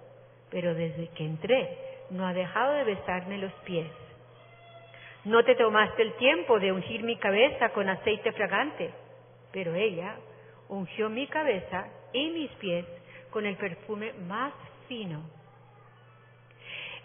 [0.51, 1.77] pero desde que entré
[2.09, 3.87] no ha dejado de besarme los pies.
[5.25, 8.91] No te tomaste el tiempo de ungir mi cabeza con aceite fragante,
[9.51, 10.15] pero ella
[10.69, 12.85] ungió mi cabeza y mis pies
[13.29, 14.53] con el perfume más
[14.87, 15.21] fino.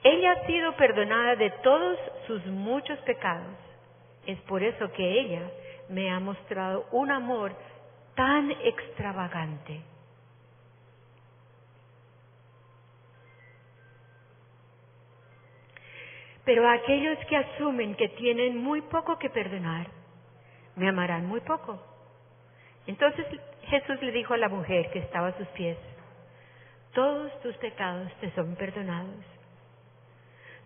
[0.03, 3.57] Ella ha sido perdonada de todos sus muchos pecados.
[4.27, 5.51] Es por eso que ella
[5.89, 7.53] me ha mostrado un amor
[8.15, 9.81] tan extravagante.
[16.45, 19.87] Pero aquellos que asumen que tienen muy poco que perdonar,
[20.77, 21.81] me amarán muy poco.
[22.87, 23.27] Entonces
[23.63, 25.79] Jesús le dijo a la mujer que estaba a sus pies,
[26.93, 29.25] todos tus pecados te son perdonados.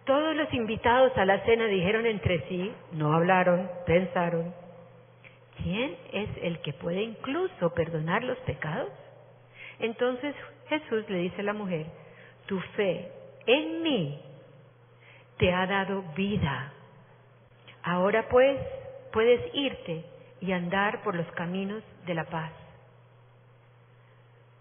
[0.05, 4.55] Todos los invitados a la cena dijeron entre sí, no hablaron, pensaron,
[5.62, 8.91] ¿quién es el que puede incluso perdonar los pecados?
[9.79, 10.35] Entonces
[10.68, 11.87] Jesús le dice a la mujer,
[12.47, 13.12] tu fe
[13.47, 14.20] en mí
[15.39, 16.72] te ha dado vida.
[17.82, 18.59] Ahora pues
[19.12, 20.05] puedes irte
[20.41, 22.53] y andar por los caminos de la paz.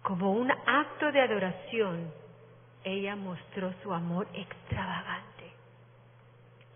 [0.03, 2.11] Como un acto de adoración,
[2.84, 5.51] ella mostró su amor extravagante.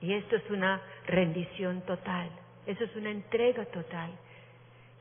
[0.01, 2.29] Y esto es una rendición total,
[2.65, 4.11] eso es una entrega total.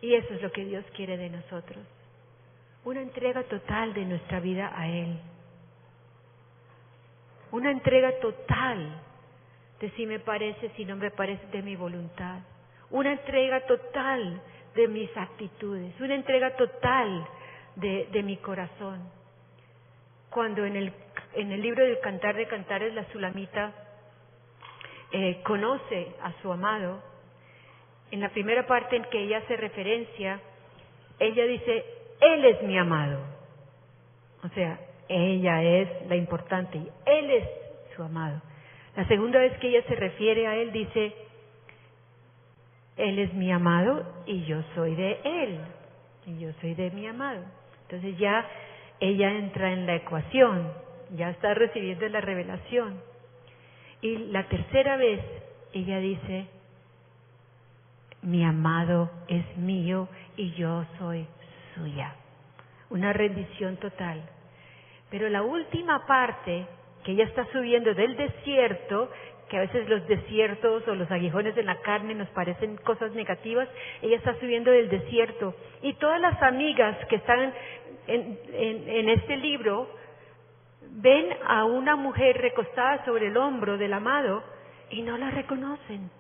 [0.03, 1.85] Y eso es lo que Dios quiere de nosotros,
[2.85, 5.21] una entrega total de nuestra vida a Él
[7.53, 9.01] una entrega total
[9.81, 12.41] de si me parece, si no me parece de mi voluntad,
[12.91, 14.41] una entrega total
[14.75, 17.27] de mis actitudes, una entrega total
[17.77, 19.01] de, de mi corazón.
[20.29, 20.93] Cuando en el,
[21.35, 23.73] en el libro del Cantar de Cantares la Sulamita
[25.13, 27.03] eh, conoce a su amado,
[28.11, 30.41] en la primera parte en que ella hace referencia,
[31.19, 31.85] ella dice,
[32.21, 33.21] Él es mi amado.
[34.45, 34.79] O sea,
[35.11, 37.49] ella es la importante y Él es
[37.97, 38.41] su amado.
[38.97, 41.13] La segunda vez que ella se refiere a Él dice,
[42.97, 45.61] Él es mi amado y yo soy de Él.
[46.27, 47.43] Y yo soy de mi amado.
[47.83, 48.47] Entonces ya
[49.01, 50.73] ella entra en la ecuación,
[51.17, 53.01] ya está recibiendo la revelación.
[54.03, 55.21] Y la tercera vez
[55.73, 56.47] ella dice,
[58.23, 61.27] mi amado es mío y yo soy
[61.75, 62.15] suya.
[62.91, 64.23] Una rendición total.
[65.11, 66.67] Pero la última parte,
[67.05, 69.11] que ella está subiendo del desierto,
[69.49, 73.69] que a veces los desiertos o los aguijones de la carne nos parecen cosas negativas,
[74.01, 75.55] ella está subiendo del desierto.
[75.83, 77.53] Y todas las amigas que están
[78.07, 79.91] en, en, este libro
[80.93, 84.43] ven a una mujer recostada sobre el hombro del amado
[84.91, 86.11] y no la reconocen.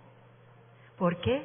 [0.99, 1.43] ¿Por qué?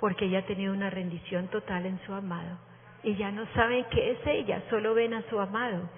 [0.00, 2.58] Porque ella ha tenido una rendición total en su amado.
[3.02, 5.90] Y ya no saben qué es ella, solo ven a su amado.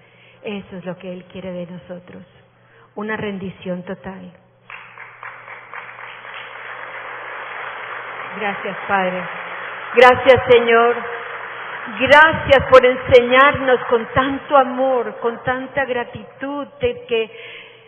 [0.45, 2.23] Eso es lo que Él quiere de nosotros,
[2.93, 4.31] una rendición total.
[8.39, 9.23] Gracias, Padre.
[9.95, 10.95] Gracias, Señor.
[11.99, 17.31] Gracias por enseñarnos con tanto amor, con tanta gratitud que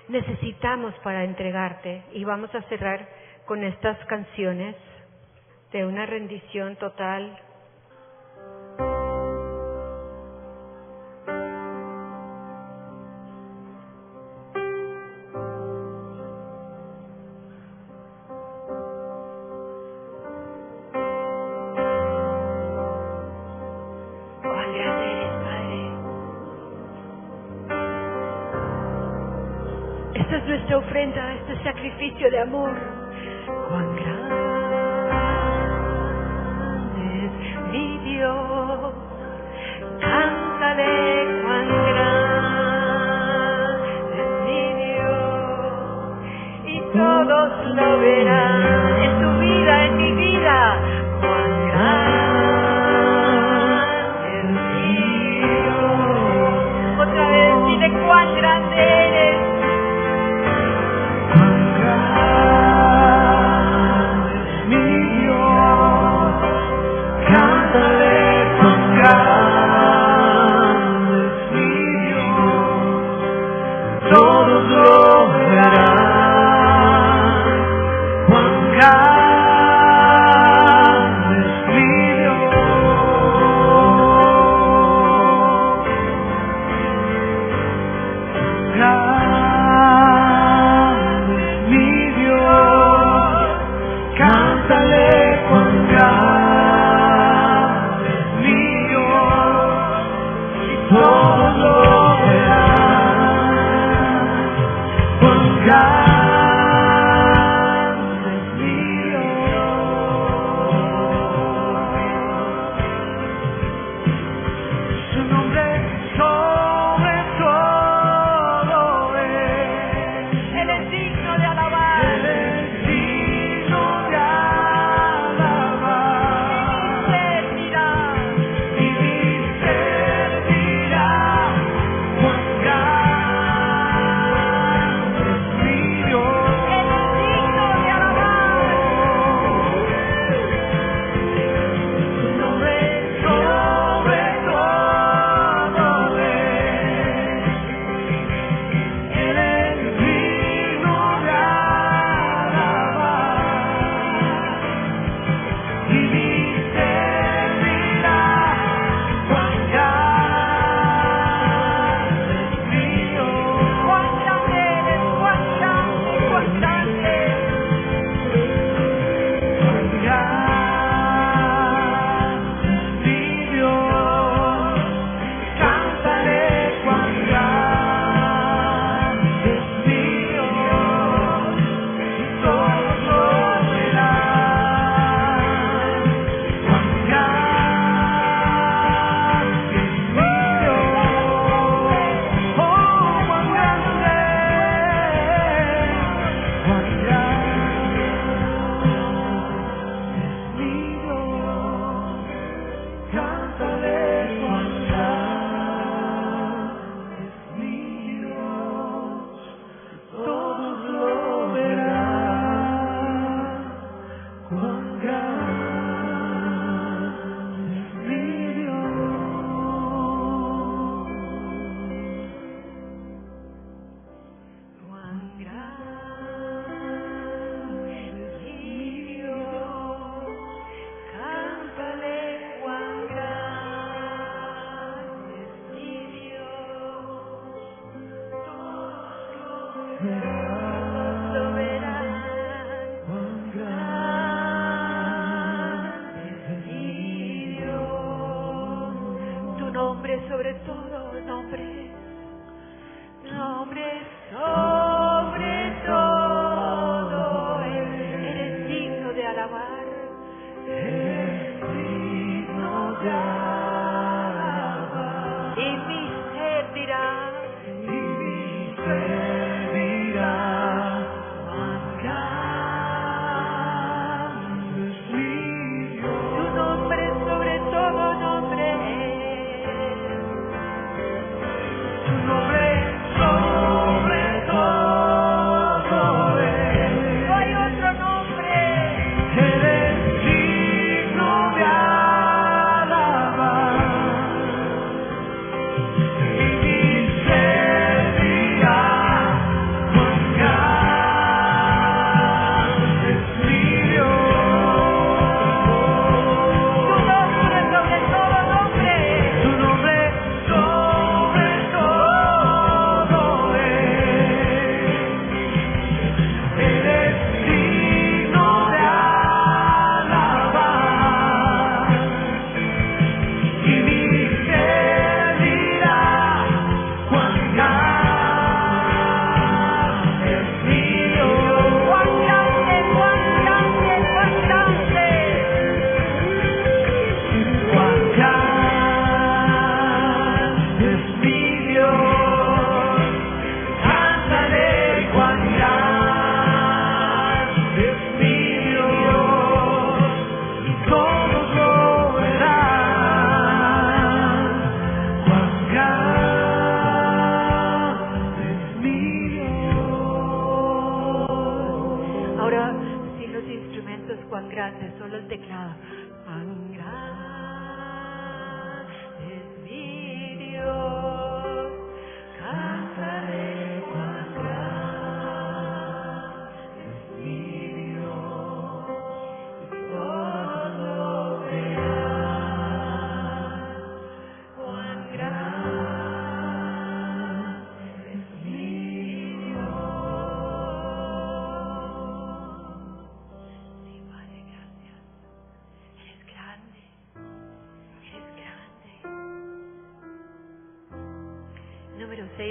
[0.07, 2.05] necesitamos para entregarte.
[2.13, 3.07] Y vamos a cerrar
[3.45, 4.75] con estas canciones
[5.71, 7.37] de una rendición total
[30.67, 32.71] nuestra ofrenda este sacrificio de amor.
[33.69, 34.25] Cuán grande
[37.25, 37.31] es
[37.71, 38.93] mi Dios,
[40.01, 42.67] cántale cuán grande
[44.13, 45.67] es mi Dios,
[46.65, 48.76] y todos lo verán.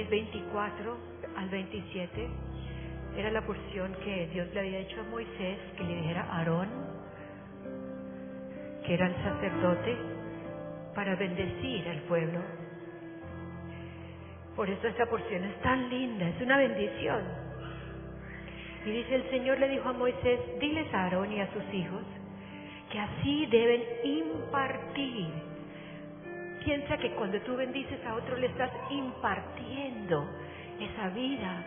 [0.09, 0.97] 24
[1.35, 2.27] al 27
[3.17, 6.69] era la porción que Dios le había dicho a Moisés que le dijera a Aarón,
[8.85, 9.97] que era el sacerdote,
[10.93, 12.39] para bendecir al pueblo.
[14.55, 17.23] Por eso esta porción es tan linda, es una bendición.
[18.85, 22.03] Y dice el Señor le dijo a Moisés, diles a Aarón y a sus hijos
[22.91, 25.46] que así deben impartir.
[26.67, 30.27] Piensa que cuando tú bendices a otro le estás impartiendo
[30.77, 31.65] esa vida,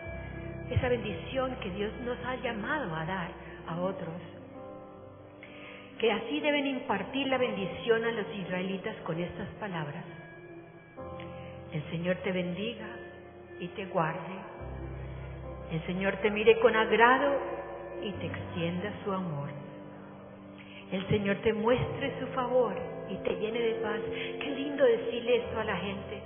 [0.69, 3.31] esa bendición que Dios nos ha llamado a dar
[3.67, 4.13] a otros.
[5.97, 10.05] Que así deben impartir la bendición a los israelitas con estas palabras.
[11.73, 12.85] El Señor te bendiga
[13.59, 14.35] y te guarde.
[15.71, 17.39] El Señor te mire con agrado
[18.03, 19.49] y te extienda su amor.
[20.91, 23.99] El Señor te muestre su favor y te llene de paz.
[24.39, 26.21] Qué lindo decirle esto a la gente.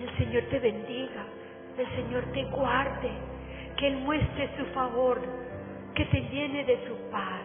[0.00, 1.24] El Señor te bendiga,
[1.78, 3.10] el Señor te guarde,
[3.76, 5.20] que Él muestre su favor,
[5.94, 7.42] que te llene de su paz.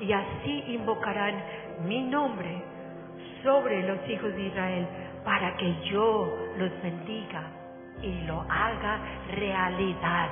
[0.00, 1.42] Y así invocarán
[1.86, 2.62] mi nombre
[3.42, 4.86] sobre los hijos de Israel
[5.24, 7.44] para que yo los bendiga
[8.02, 8.98] y lo haga
[9.32, 10.30] realidad.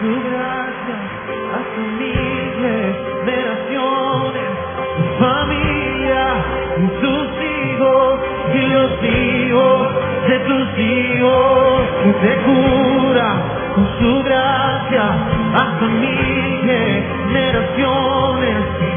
[0.00, 1.17] Su gracia
[1.48, 2.12] hasta mi
[3.24, 4.32] generación,
[4.96, 6.24] tu familia,
[6.76, 8.20] y sus hijos,
[8.54, 9.80] y los hijos,
[10.28, 13.28] de sus hijos, que te cura
[13.74, 15.04] con su gracia.
[15.54, 16.16] Hasta mi
[17.26, 18.36] generación,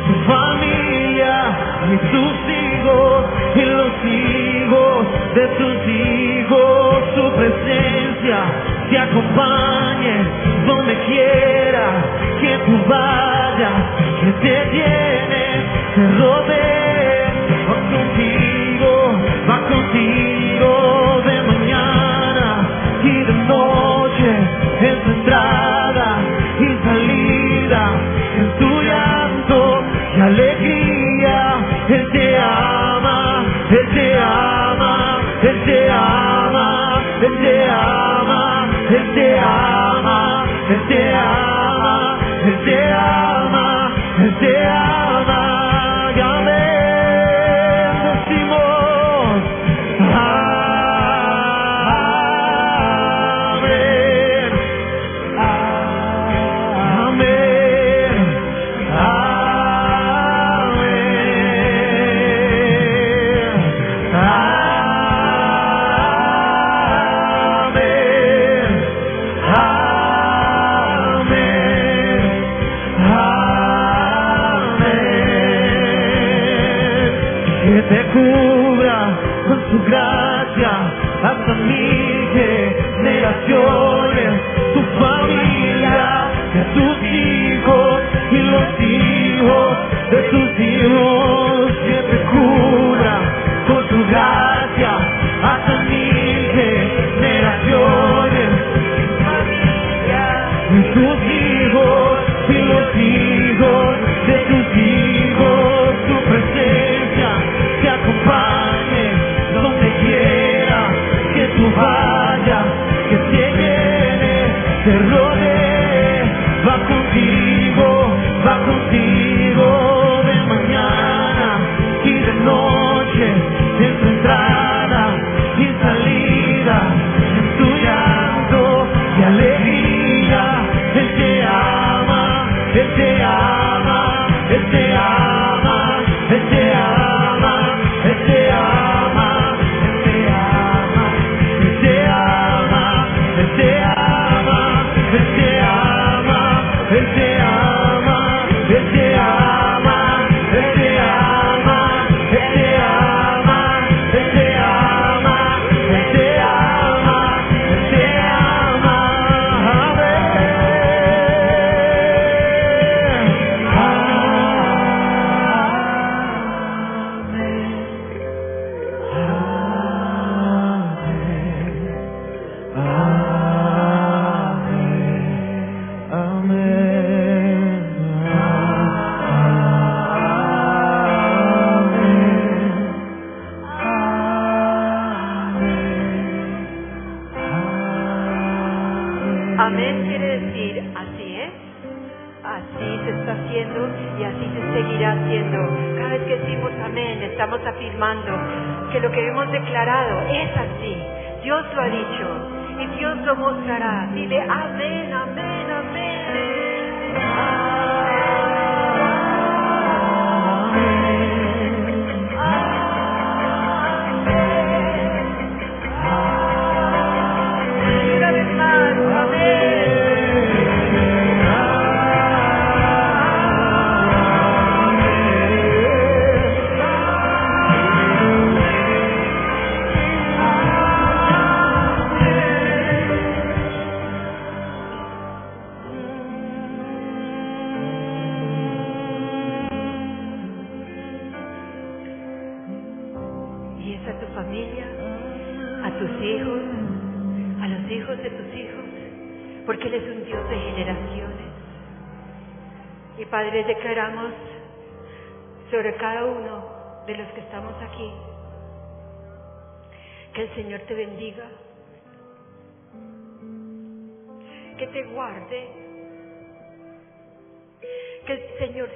[0.07, 1.35] tu familia,
[1.87, 3.25] y sus hijos,
[3.55, 8.39] y los hijos, de sus hijos, su presencia,
[8.89, 10.15] que acompañe
[10.65, 11.10] donde quiera.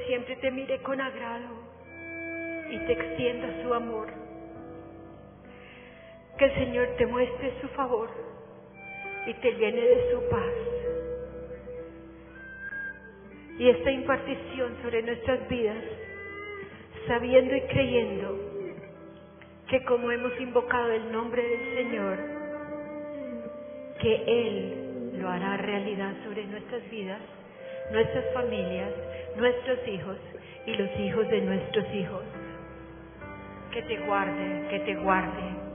[0.05, 1.49] siempre te mire con agrado
[2.69, 4.07] y te extienda su amor.
[6.37, 8.09] Que el Señor te muestre su favor
[9.25, 10.53] y te llene de su paz.
[13.57, 15.83] Y esta impartición sobre nuestras vidas,
[17.07, 18.37] sabiendo y creyendo
[19.69, 22.17] que como hemos invocado el nombre del Señor,
[24.01, 27.21] que Él lo hará realidad sobre nuestras vidas
[27.91, 28.91] nuestras familias,
[29.37, 30.17] nuestros hijos
[30.65, 32.23] y los hijos de nuestros hijos.
[33.71, 35.65] Que te guarde, que te guarde.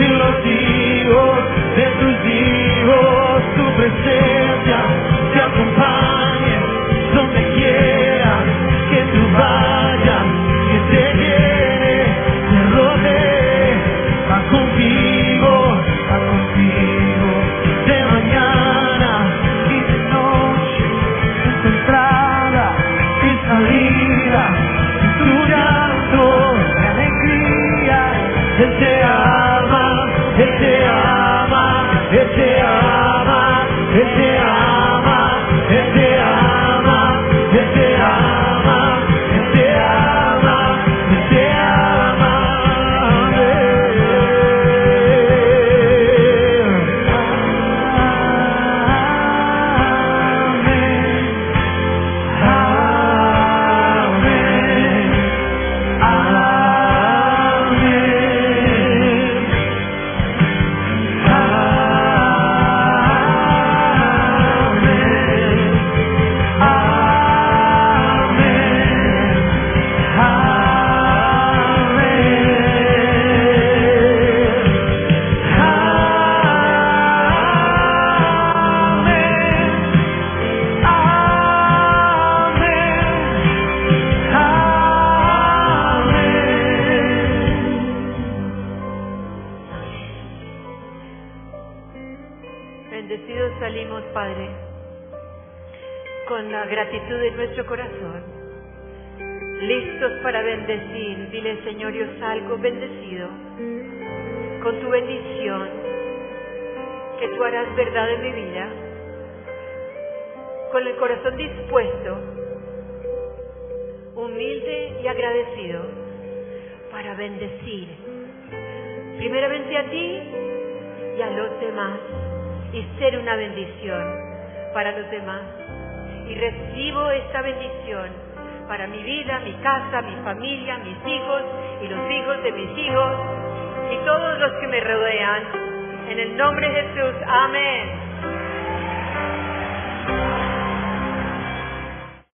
[0.00, 1.48] y los hijos.